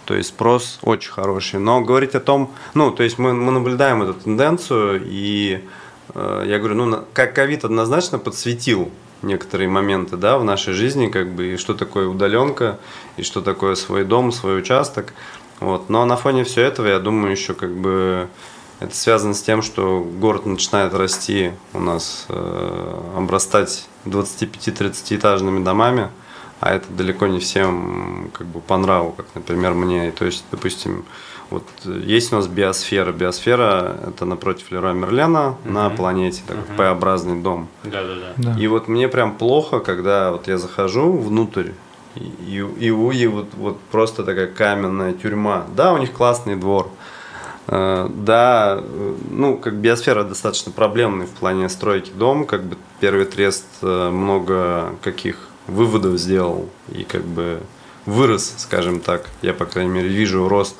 [0.04, 1.60] То есть спрос очень хороший.
[1.60, 5.64] Но говорить о том, ну, то есть мы, мы наблюдаем эту тенденцию, и
[6.14, 8.90] э, я говорю, ну, как ковид однозначно подсветил
[9.22, 12.78] некоторые моменты да, в нашей жизни, как бы, и что такое удаленка,
[13.16, 15.12] и что такое свой дом, свой участок.
[15.60, 15.90] Вот.
[15.90, 18.28] Но на фоне всего этого, я думаю, еще как бы
[18.80, 26.08] это связано с тем, что город начинает расти у нас, э, обрастать 25-30 этажными домами.
[26.62, 30.10] а это далеко не всем как бы по нраву, как, например, мне.
[30.10, 31.06] То есть, допустим,
[31.50, 33.12] вот есть у нас биосфера.
[33.12, 35.70] Биосфера– это напротив Лероя Мерлена угу.
[35.70, 36.74] на планете, такой угу.
[36.76, 37.68] П-образный дом.
[37.84, 38.60] Да, да, да.
[38.60, 41.70] И вот мне прям плохо, когда вот я захожу внутрь,
[42.14, 45.66] и, и, и у и вот, вот просто такая каменная тюрьма.
[45.76, 46.90] Да, у них классный двор.
[47.66, 48.82] Э, да,
[49.30, 54.94] ну, как биосфера достаточно проблемный в плане стройки дома, как бы первый трест э, много
[55.02, 57.60] каких выводов сделал и как бы
[58.06, 59.28] вырос, скажем так.
[59.42, 60.76] Я, по крайней мере, вижу рост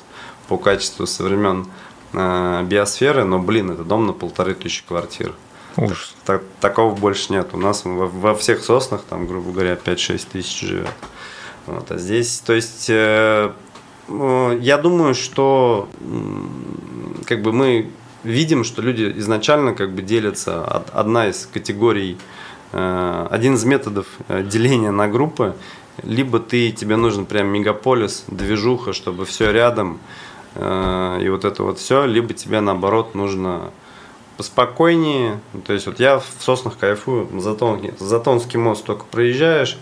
[0.51, 1.65] по качеству со времен
[2.11, 5.31] э, биосферы, но, блин, это дом на полторы тысячи квартир.
[5.77, 6.13] Ужас.
[6.25, 7.51] Так, такого больше нет.
[7.53, 10.91] У нас во, во всех соснах, там, грубо говоря, 5-6 тысяч живет.
[11.67, 13.53] Вот, а здесь, то есть, э,
[14.09, 17.89] э, я думаю, что э, как бы мы
[18.25, 20.65] видим, что люди изначально как бы делятся.
[20.91, 22.17] Одна из категорий,
[22.73, 25.55] э, один из методов э, деления на группы,
[26.03, 29.99] либо ты, тебе нужен прям мегаполис, движуха, чтобы все рядом,
[30.55, 33.71] и вот это вот все, либо тебе наоборот нужно
[34.37, 35.39] поспокойнее.
[35.65, 39.77] То есть вот я в Соснах кайфую, Затон, Затонский мост только проезжаешь,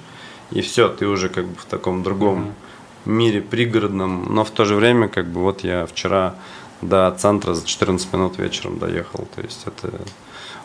[0.51, 2.39] и все, ты уже как бы в таком другом
[3.05, 3.11] mm-hmm.
[3.11, 6.35] мире пригородном, но в то же время как бы вот я вчера
[6.81, 9.91] до центра за 14 минут вечером доехал, то есть это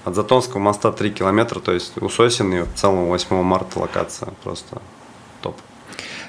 [0.05, 4.83] от Затонского моста 3 километра, то есть у Сосины в целом 8 марта локация просто
[5.41, 5.57] топ.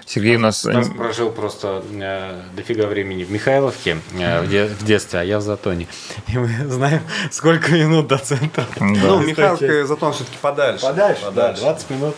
[0.05, 0.59] Сергей у нас...
[0.59, 5.39] Стас прожил просто э, дофига времени в Михайловке э, в, де- в детстве, а я
[5.39, 5.87] в Затоне.
[6.27, 7.01] И мы знаем,
[7.31, 8.65] сколько минут до центра.
[8.79, 8.85] Да.
[8.85, 10.85] Ну, Михайловка и Затон все-таки подальше.
[10.85, 11.61] Подальше, подальше.
[11.61, 12.15] да, 20 минут.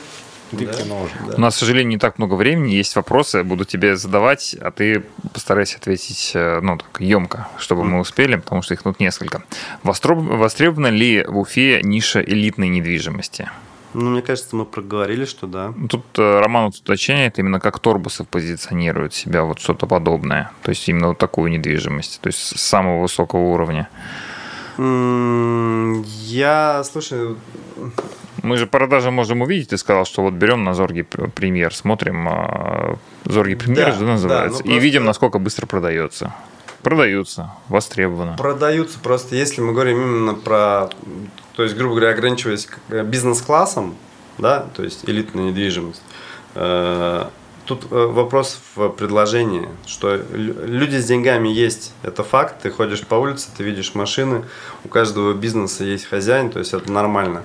[0.51, 1.35] Да, да.
[1.35, 2.71] У нас, к сожалению, не так много времени.
[2.71, 7.85] Есть вопросы, буду тебе задавать, а ты постарайся ответить э, ну, так, емко, чтобы mm.
[7.85, 9.43] мы успели, потому что их тут несколько.
[9.83, 13.49] Востребована ли в Уфе ниша элитной недвижимости?
[13.99, 15.73] Ну, мне кажется, мы проговорили, что да.
[15.89, 20.51] Тут э, Роман вот уточняет именно как Торбусов позиционирует себя, вот что-то подобное.
[20.61, 23.89] То есть именно вот такую недвижимость, то есть с самого высокого уровня.
[24.77, 27.35] Я, слушай...
[28.43, 29.69] Мы же продажи можем увидеть.
[29.69, 34.69] Ты сказал, что вот берем на Зорги Премьер, смотрим а, Зорги Премьер, да, называется, да,
[34.69, 36.35] ну и видим, насколько быстро продается.
[36.83, 38.35] Продаются, востребовано.
[38.37, 40.89] Продаются просто, если мы говорим именно про
[41.57, 43.95] то есть, грубо говоря, ограничиваясь э, бизнес-классом,
[44.37, 46.03] да, то есть элитная недвижимость,
[46.53, 47.25] э,
[47.65, 53.15] тут э, вопрос в предложении, что люди с деньгами есть, это факт, ты ходишь по
[53.15, 54.45] улице, ты видишь машины,
[54.85, 57.43] у каждого бизнеса есть хозяин, то есть это нормально.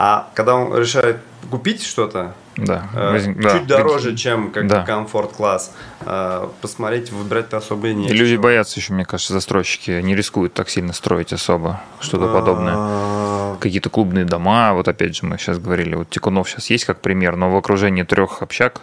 [0.00, 1.18] А когда он решает
[1.50, 3.78] купить что-то, да, э, чуть да.
[3.78, 4.84] дороже, чем как да.
[4.84, 8.08] комфорт-класс, э, посмотреть, выбрать-то особо и не.
[8.08, 12.74] люди боятся еще, мне кажется, застройщики не рискуют так сильно строить особо что-то подобное.
[12.76, 13.56] А.
[13.58, 17.34] Какие-то клубные дома, вот опять же мы сейчас говорили, вот Тикунов сейчас есть как пример,
[17.34, 18.82] но в окружении трех общак,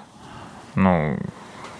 [0.75, 1.17] ну,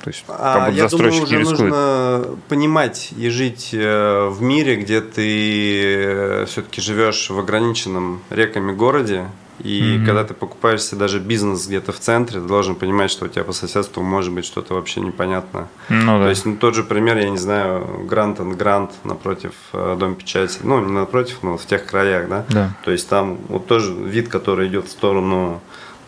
[0.05, 1.59] то есть, а, я думаю, уже рискуют.
[1.61, 8.71] нужно понимать и жить э, в мире, где ты э, все-таки живешь в ограниченном реками
[8.71, 9.25] городе.
[9.63, 10.05] И mm-hmm.
[10.05, 13.43] когда ты покупаешь себе даже бизнес где-то в центре, ты должен понимать, что у тебя
[13.43, 15.69] по соседству может быть что-то вообще непонятное.
[15.89, 16.25] Ну, да.
[16.25, 20.13] То есть, ну, тот же пример, я не знаю, Грант and Грант напротив э, Дом
[20.13, 20.59] печати.
[20.61, 22.45] Ну, не напротив, но в тех краях, да?
[22.49, 22.77] да.
[22.85, 25.61] То есть там вот тоже вид, который идет в сторону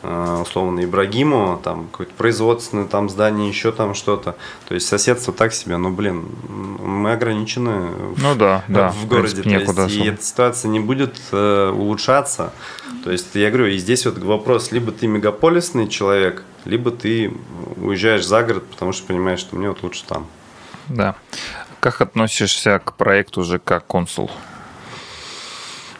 [0.04, 4.36] условно Ибрагиму, там какое-то производственное там здание, еще там что-то.
[4.68, 9.42] То есть соседство так себе, но, блин, мы ограничены ну, да, в, да, в городе.
[9.42, 12.54] Принципе, то есть, и эта ситуация не будет э, улучшаться.
[13.04, 17.34] То есть я говорю, и здесь вот вопрос, либо ты мегаполисный человек, либо ты
[17.78, 20.28] уезжаешь за город, потому что понимаешь, что мне вот лучше там.
[20.88, 21.16] Да.
[21.80, 24.30] Как относишься к проекту ЖК «Консул»?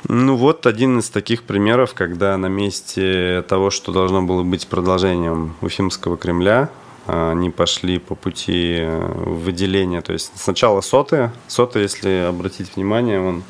[0.10, 5.56] Ну вот один из таких примеров, когда на месте того, что должно было быть продолжением
[5.62, 6.70] Уфимского Кремля,
[7.08, 10.02] они пошли по пути э, выделения.
[10.02, 11.32] То есть сначала соты.
[11.48, 13.44] Соты, если обратить внимание, он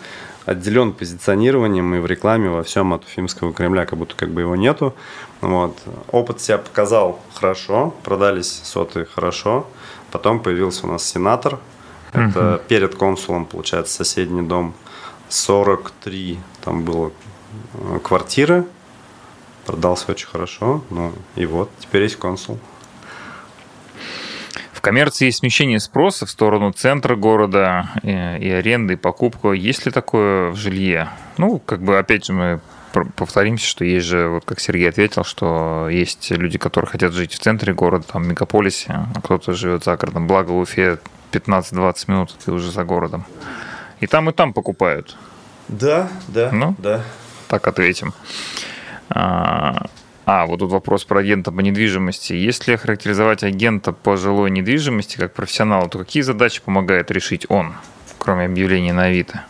[0.45, 4.55] отделен позиционированием и в рекламе во всем от Уфимского Кремля, как будто как бы его
[4.55, 4.95] нету.
[5.41, 5.77] Вот.
[6.11, 9.67] Опыт себя показал хорошо, продались соты хорошо.
[10.11, 11.59] Потом появился у нас сенатор.
[12.13, 12.63] Это угу.
[12.67, 14.73] перед консулом, получается, соседний дом
[15.29, 17.11] 43 там было
[17.73, 18.65] э, квартиры,
[19.65, 22.59] продался очень хорошо, ну и вот, теперь есть консул.
[24.71, 29.51] В коммерции есть смещение спроса в сторону центра города и, и аренды, и покупка.
[29.51, 31.09] Есть ли такое в жилье?
[31.37, 32.59] Ну, как бы, опять же, мы
[33.15, 37.39] повторимся, что есть же, вот как Сергей ответил, что есть люди, которые хотят жить в
[37.39, 40.27] центре города, там, в мегаполисе, а кто-то живет за городом.
[40.27, 40.99] Благо в Уфе
[41.31, 43.25] 15-20 минут, ты уже за городом.
[43.99, 45.17] И там, и там покупают.
[45.67, 47.03] Да, да, ну, да.
[47.47, 48.13] Так ответим.
[49.09, 49.87] А,
[50.25, 52.33] А, вот тут вопрос про агента по недвижимости.
[52.33, 57.75] Если характеризовать агента по жилой недвижимости как профессионала, то какие задачи помогает решить он,
[58.17, 59.45] кроме объявления на Авито?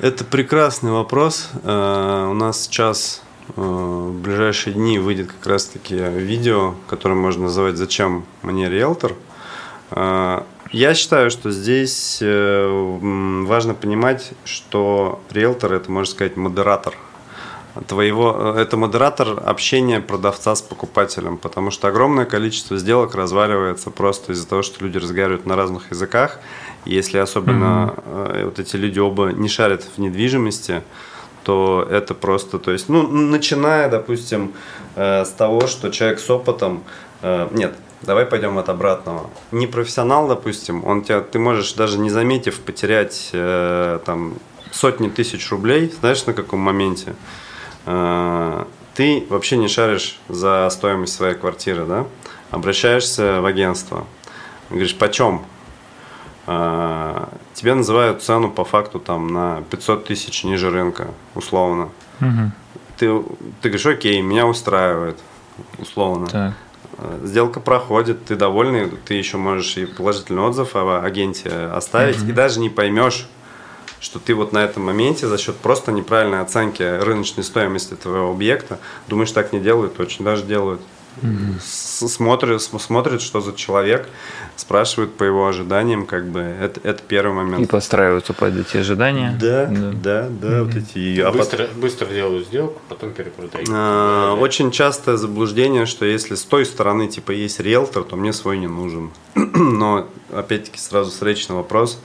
[0.00, 1.48] Это прекрасный вопрос.
[1.62, 7.76] Э, у нас сейчас э, в ближайшие дни выйдет как раз-таки видео, которое можно называть
[7.76, 9.14] «Зачем мне риэлтор?».
[10.72, 16.94] Э, я считаю, что здесь важно понимать, что риэлтор– это, можно сказать, модератор–
[17.86, 24.46] твоего, это модератор общения продавца с покупателем, потому что огромное количество сделок разваливается просто из-за
[24.46, 26.38] того, что люди разговаривают на разных языках.
[26.84, 28.44] И если особенно mm-hmm.
[28.44, 30.82] вот эти люди оба не шарят в недвижимости,
[31.44, 34.52] то это просто, то есть, ну, начиная, допустим,
[34.94, 36.84] э, с того, что человек с опытом,
[37.22, 39.30] э, нет, давай пойдем от обратного.
[39.50, 44.34] Не профессионал, допустим, он тебя, ты можешь даже не заметив потерять э, там
[44.70, 47.14] сотни тысяч рублей, знаешь, на каком моменте?
[47.86, 52.06] Э, ты вообще не шаришь за стоимость своей квартиры, да?
[52.50, 54.06] Обращаешься в агентство,
[54.68, 55.44] говоришь, почем?
[56.46, 61.90] Э, тебе называют цену по факту там на 500 тысяч ниже рынка, условно.
[62.20, 62.52] Угу.
[62.98, 63.22] Ты,
[63.62, 65.18] ты говоришь, окей, меня устраивает,
[65.78, 66.26] условно.
[66.26, 66.54] Так.
[66.98, 72.30] Э, сделка проходит, ты довольный, ты еще можешь и положительный отзыв о агенте оставить, угу.
[72.30, 73.28] и даже не поймешь,
[74.00, 78.78] что ты вот на этом моменте за счет просто неправильной оценки рыночной стоимости твоего объекта
[79.08, 80.80] думаешь, так не делают, очень даже делают.
[81.20, 82.08] Mm-hmm.
[82.08, 84.08] Смотрят, смотрят, что за человек,
[84.56, 87.64] спрашивают по его ожиданиям, как бы это, это первый момент.
[87.64, 89.36] И подстраиваются под эти ожидания.
[89.40, 90.64] Да, да, да, да mm-hmm.
[90.64, 91.20] вот эти.
[91.20, 91.80] А быстро, потом...
[91.80, 93.68] быстро делают сделку, потом перепродают.
[93.70, 98.58] А, очень частое заблуждение, что если с той стороны типа есть риэлтор, то мне свой
[98.58, 99.10] не нужен.
[99.34, 102.00] Но опять-таки сразу встречный вопрос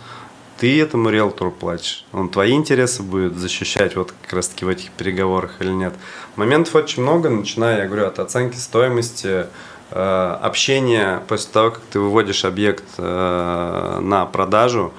[0.58, 2.05] ты этому риэлтору платишь.
[2.12, 5.93] Он твои интересы будет защищать вот как раз таки в этих переговорах или нет.
[6.36, 9.45] Моментов очень много, начиная, я говорю, от оценки стоимости,
[9.91, 14.93] э, общения после того, как ты выводишь объект э, на продажу,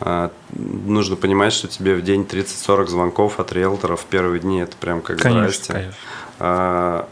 [0.00, 4.76] э, нужно понимать, что тебе в день 30-40 звонков от риэлторов в первые дни это
[4.76, 5.72] прям как конечно, здрасте.
[5.72, 7.06] Конечно.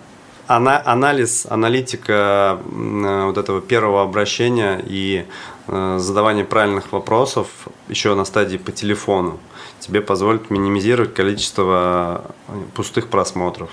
[0.48, 5.24] Ана- анализ, аналитика вот этого первого обращения и
[5.66, 7.48] задавание правильных вопросов
[7.88, 9.38] еще на стадии по телефону
[9.82, 13.70] тебе позволит минимизировать количество э, пустых просмотров.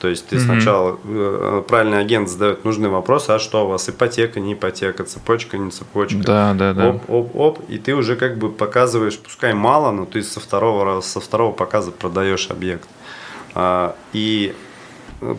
[0.00, 0.40] То есть ты mm-hmm.
[0.40, 5.56] сначала э, правильный агент задает нужный вопрос, а что у вас ипотека, не ипотека, цепочка,
[5.56, 6.18] не цепочка.
[6.18, 6.90] Да, да, да.
[6.90, 11.00] Оп, оп, оп, и ты уже как бы показываешь, пускай мало, но ты со второго
[11.00, 12.88] со второго показа продаешь объект.
[13.54, 14.54] А, и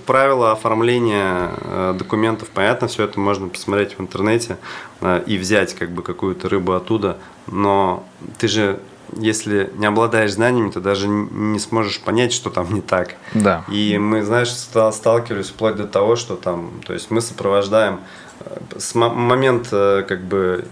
[0.05, 4.57] правила оформления э, документов, понятно, все это можно посмотреть в интернете
[5.01, 8.05] э, и взять как бы какую-то рыбу оттуда, но
[8.37, 8.79] ты же
[9.15, 13.15] если не обладаешь знаниями, ты даже не сможешь понять, что там не так.
[13.33, 13.63] Да.
[13.69, 18.01] И мы, знаешь, сталкивались вплоть до того, что там, то есть мы сопровождаем
[18.41, 20.65] э, с момента как бы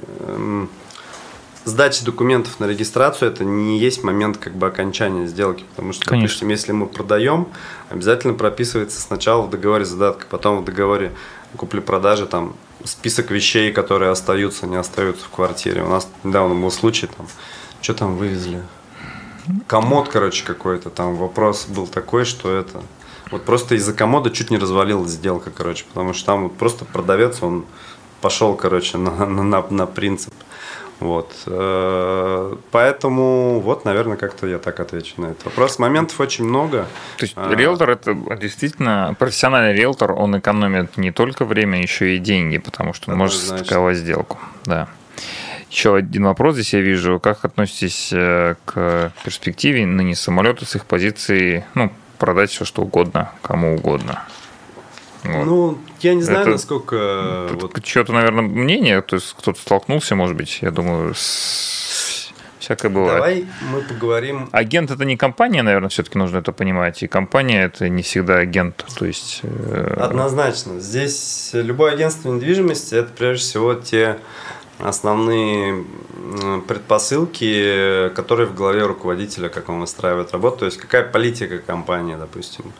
[1.65, 6.27] сдачи документов на регистрацию это не есть момент как бы окончания сделки, потому что, Конечно.
[6.27, 7.47] допустим, если мы продаем,
[7.89, 11.11] обязательно прописывается сначала в договоре задатка, потом в договоре
[11.57, 15.83] купли-продажи там список вещей, которые остаются, не остаются в квартире.
[15.83, 17.27] У нас недавно был случай, там,
[17.81, 18.61] что там вывезли?
[19.67, 20.89] Комод, короче, какой-то.
[20.89, 22.81] Там вопрос был такой, что это...
[23.31, 27.41] Вот просто из-за комода чуть не развалилась сделка, короче, потому что там вот просто продавец,
[27.41, 27.65] он
[28.21, 30.33] пошел, короче, на, на, на принцип.
[30.99, 31.33] Вот.
[31.45, 35.77] Э, поэтому вот, наверное, как-то я так отвечу на этот вопрос.
[35.77, 36.87] Моментов очень много.
[37.17, 37.53] То есть а...
[37.53, 43.11] риэлтор это действительно профессиональный риэлтор, он экономит не только время, еще и деньги, потому что
[43.11, 44.39] он может стыковать сделку.
[44.65, 44.87] Да.
[45.69, 47.19] Еще один вопрос здесь я вижу.
[47.19, 53.31] Как относитесь э, к перспективе ныне самолета с их позиции, ну, продать все что угодно,
[53.41, 54.23] кому угодно?
[55.25, 55.45] Вот.
[55.45, 57.47] Ну, я не знаю, это, насколько...
[57.53, 57.85] Вот...
[57.85, 62.31] Что-то, наверное, мнение, то есть кто-то столкнулся, может быть, я думаю, с...
[62.59, 63.13] всякое бывает.
[63.13, 64.49] Давай мы поговорим...
[64.51, 68.85] Агент это не компания, наверное, все-таки нужно это понимать, и компания это не всегда агент,
[68.97, 69.41] то есть...
[69.43, 70.79] Э, Однозначно.
[70.79, 74.17] Здесь любое агентство недвижимости это прежде всего те
[74.79, 75.85] основные
[76.67, 82.73] предпосылки, которые в голове руководителя, как он выстраивает работу, то есть какая политика компании, допустим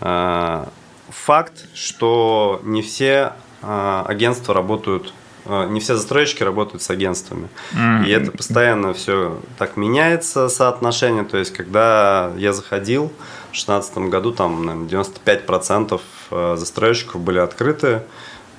[0.00, 0.68] а,
[1.12, 5.12] факт, что не все э, агентства работают,
[5.44, 7.48] э, не все застройщики работают с агентствами.
[7.72, 8.06] Mm-hmm.
[8.06, 11.24] И это постоянно все так меняется, соотношение.
[11.24, 16.00] То есть, когда я заходил в 2016 году, там, наверное, 95%
[16.30, 18.02] э, застройщиков были открыты.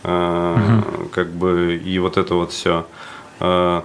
[0.03, 1.09] Э, mm-hmm.
[1.09, 2.85] Как бы, и вот это вот все.
[3.39, 3.81] Э,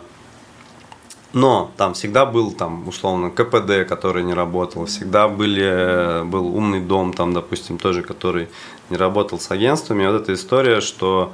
[1.38, 7.12] Но там всегда был там условно КПД, который не работал, всегда были, был умный дом,
[7.12, 8.48] там, допустим, тоже, который
[8.90, 10.04] не работал с агентствами.
[10.04, 11.32] вот эта история, что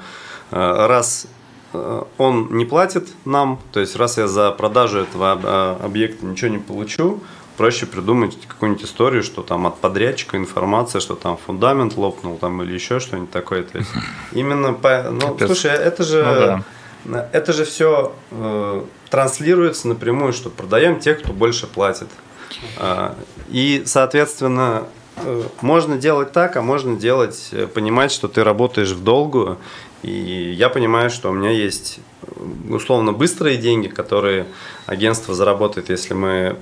[0.50, 1.26] э, раз
[1.72, 6.50] э, он не платит нам, то есть раз я за продажу этого э, объекта ничего
[6.50, 7.20] не получу,
[7.56, 12.74] проще придумать какую-нибудь историю, что там от подрядчика информация, что там фундамент лопнул там или
[12.74, 13.62] еще что-нибудь такое.
[13.62, 13.90] То есть
[14.32, 15.04] именно по...
[15.10, 16.22] Ну, слушай, это же...
[16.22, 16.64] Ну, да
[17.04, 18.84] это же все э,
[19.14, 22.08] транслируется напрямую, что продаем тех, кто больше платит.
[22.78, 23.14] Э,
[23.48, 24.88] и, соответственно,
[25.18, 29.58] э, можно делать так, а можно делать, э, понимать, что ты работаешь в долгую.
[30.02, 34.46] И я понимаю, что у меня есть э, условно быстрые деньги, которые
[34.86, 36.56] агентство заработает, если мы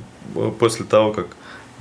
[0.59, 1.29] после того, как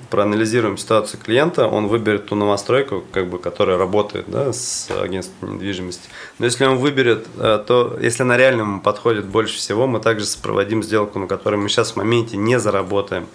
[0.09, 6.09] проанализируем ситуацию клиента, он выберет ту новостройку, как бы, которая работает да, с агентством недвижимости.
[6.39, 10.25] Но если он выберет, э, то если на реально ему подходит больше всего, мы также
[10.25, 13.27] сопроводим сделку, на которой мы сейчас в моменте не заработаем.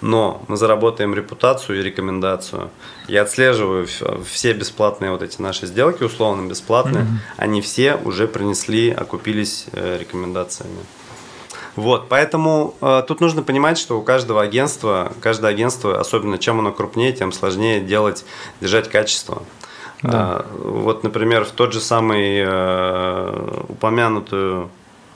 [0.00, 2.70] Но мы заработаем репутацию и рекомендацию.
[3.06, 3.86] Я отслеживаю
[4.26, 7.04] все бесплатные вот эти наши сделки, условно бесплатные.
[7.04, 7.36] Mm-hmm.
[7.36, 10.80] Они все уже принесли, окупились э, рекомендациями.
[11.74, 16.70] Вот, поэтому э, тут нужно понимать, что у каждого агентства, каждое агентство, особенно чем оно
[16.70, 18.24] крупнее, тем сложнее делать,
[18.60, 19.42] держать качество.
[20.02, 20.44] Да.
[20.44, 24.68] Э, вот, например, в тот же самый э, упомянутую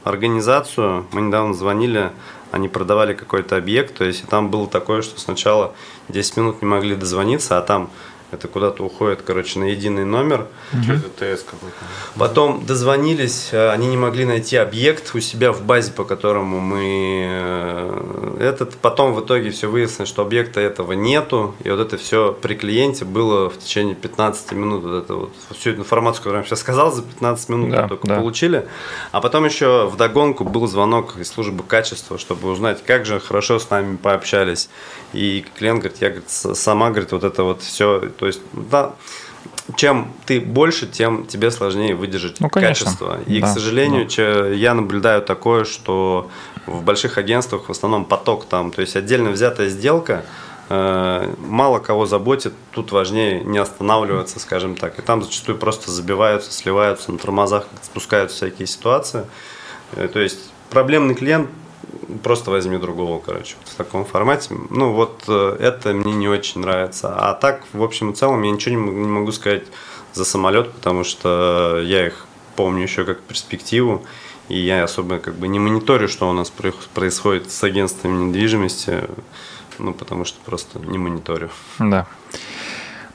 [0.05, 2.11] организацию мы недавно звонили,
[2.53, 5.75] они продавали какой-то объект, то есть там было такое, что сначала
[6.09, 7.91] 10 минут не могли дозвониться, а там
[8.33, 10.47] это куда-то уходит, короче, на единый номер.
[10.73, 10.99] Угу.
[11.17, 11.77] ТС какой-то.
[12.17, 17.27] Потом дозвонились, э, они не могли найти объект у себя в базе, по которому мы
[17.29, 18.75] э, этот.
[18.77, 21.55] Потом в итоге все выяснилось, что объекта этого нету.
[21.63, 24.83] И вот это все при клиенте было в течение 15 минут.
[24.83, 28.09] Вот это вот всю эту информацию, которую я сейчас сказал, за 15 минут да, только
[28.09, 28.17] да.
[28.17, 28.67] получили.
[29.13, 33.61] А потом еще в догонку был звонок из службы качества, чтобы узнать, как же хорошо
[33.61, 34.69] с нами пообщались.
[35.13, 38.95] И клиент говорит, я говорит, сама говорит, вот это вот все то есть, да,
[39.75, 43.19] чем ты больше, тем тебе сложнее выдержать ну, качество.
[43.27, 44.49] И, да, к сожалению, да.
[44.49, 46.31] я наблюдаю такое, что
[46.67, 50.25] в больших агентствах в основном поток там, то есть отдельно взятая сделка,
[50.69, 54.99] э, мало кого заботит, тут важнее не останавливаться, скажем так.
[54.99, 59.27] И там зачастую просто забиваются, сливаются на тормозах, спускаются всякие ситуации.
[59.93, 61.51] Э, то есть проблемный клиент
[62.23, 64.55] просто возьми другого, короче, вот в таком формате.
[64.71, 67.15] Ну, вот э, это мне не очень нравится.
[67.17, 69.65] А так, в общем и целом, я ничего не могу сказать
[70.13, 72.27] за самолет, потому что я их
[72.57, 74.05] помню еще как перспективу,
[74.49, 79.03] и я особо как бы не мониторю, что у нас происходит с агентствами недвижимости,
[79.79, 81.51] ну, потому что просто не мониторю.
[81.79, 82.07] Да.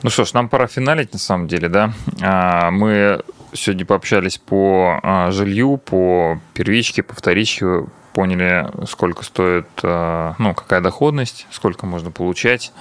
[0.02, 1.92] Ну что ж, нам пора финалить на самом деле, да.
[2.20, 10.32] А, мы сегодня пообщались по а, жилью, по первичке, по вторичке, поняли, сколько стоит, э,
[10.38, 12.72] ну, какая доходность, сколько можно получать,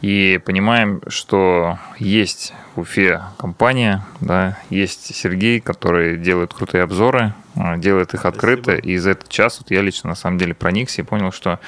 [0.00, 7.78] и понимаем, что есть в Уфе компания, да, есть Сергей, который делает крутые обзоры, э,
[7.78, 8.88] делает их открыто, Спасибо.
[8.88, 11.60] и за этот час вот я лично на самом деле проникся и понял, что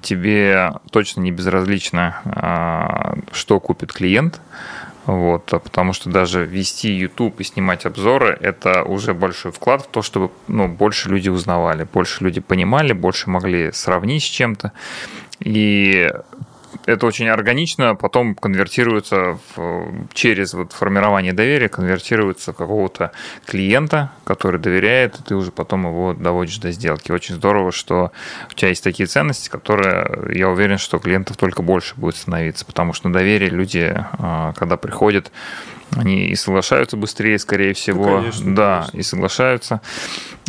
[0.00, 4.40] тебе точно не безразлично, э, что купит клиент,
[5.06, 9.88] вот, а потому что даже вести YouTube и снимать обзоры– это уже большой вклад в
[9.88, 14.72] то, чтобы ну, больше люди узнавали, больше люди понимали, больше могли сравнить с чем-то.
[15.40, 16.08] И
[16.86, 23.12] это очень органично потом конвертируется в, через вот формирование доверия, конвертируется в какого-то
[23.46, 27.12] клиента, который доверяет, и ты уже потом его доводишь до сделки.
[27.12, 28.12] Очень здорово, что
[28.50, 32.92] у тебя есть такие ценности, которые, я уверен, что клиентов только больше будет становиться, потому
[32.92, 35.30] что на доверие люди, а, когда приходят,
[35.96, 38.06] они и соглашаются быстрее, скорее всего.
[38.06, 38.98] Ну, конечно, да, конечно.
[38.98, 39.80] и соглашаются.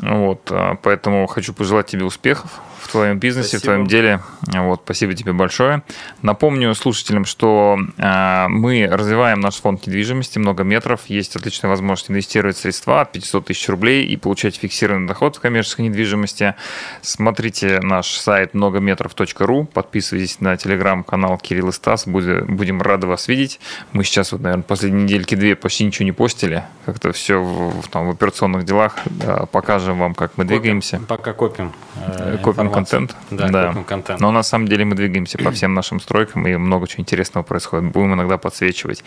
[0.02, 2.62] Вот, а, поэтому хочу пожелать тебе успехов
[2.94, 3.62] твоем бизнесе, спасибо.
[3.62, 4.20] в твоем деле.
[4.54, 5.84] Вот, спасибо тебе большое.
[6.22, 12.58] Напомню слушателям, что э, мы развиваем наш фонд недвижимости, много метров, есть отличная возможность инвестировать
[12.58, 16.56] средства от 500 тысяч рублей и получать фиксированный доход в коммерческой недвижимости.
[17.02, 23.60] Смотрите наш сайт многометров.ру, подписывайтесь на телеграм-канал Кирилл и Стас, будем, рады вас видеть.
[23.92, 28.12] Мы сейчас, вот, наверное, последние недельки-две почти ничего не постили, как-то все в, там, в
[28.12, 31.02] операционных делах, да, покажем вам, как мы копим, двигаемся.
[31.08, 31.74] Пока копим.
[31.96, 32.83] Э, копим контент.
[33.32, 33.84] Да, да.
[33.88, 34.20] контент.
[34.20, 37.92] Но на самом деле мы двигаемся по всем нашим стройкам, и много чего интересного происходит.
[37.92, 39.04] Будем иногда подсвечивать.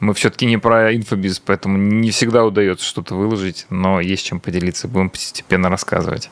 [0.00, 4.88] Мы все-таки не про инфобиз, поэтому не всегда удается что-то выложить, но есть чем поделиться.
[4.88, 6.30] Будем постепенно рассказывать.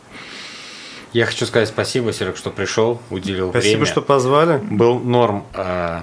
[1.12, 3.84] Я хочу сказать спасибо, Серег, что пришел, уделил спасибо, время.
[3.84, 4.56] Спасибо, что позвали.
[4.58, 6.00] Был норм, э,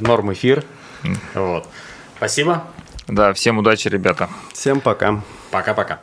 [0.00, 0.64] норм эфир.
[1.34, 1.68] Вот.
[2.16, 2.64] Спасибо.
[3.06, 4.28] Да, всем удачи, ребята.
[4.52, 5.22] Всем пока.
[5.50, 6.00] Пока-пока.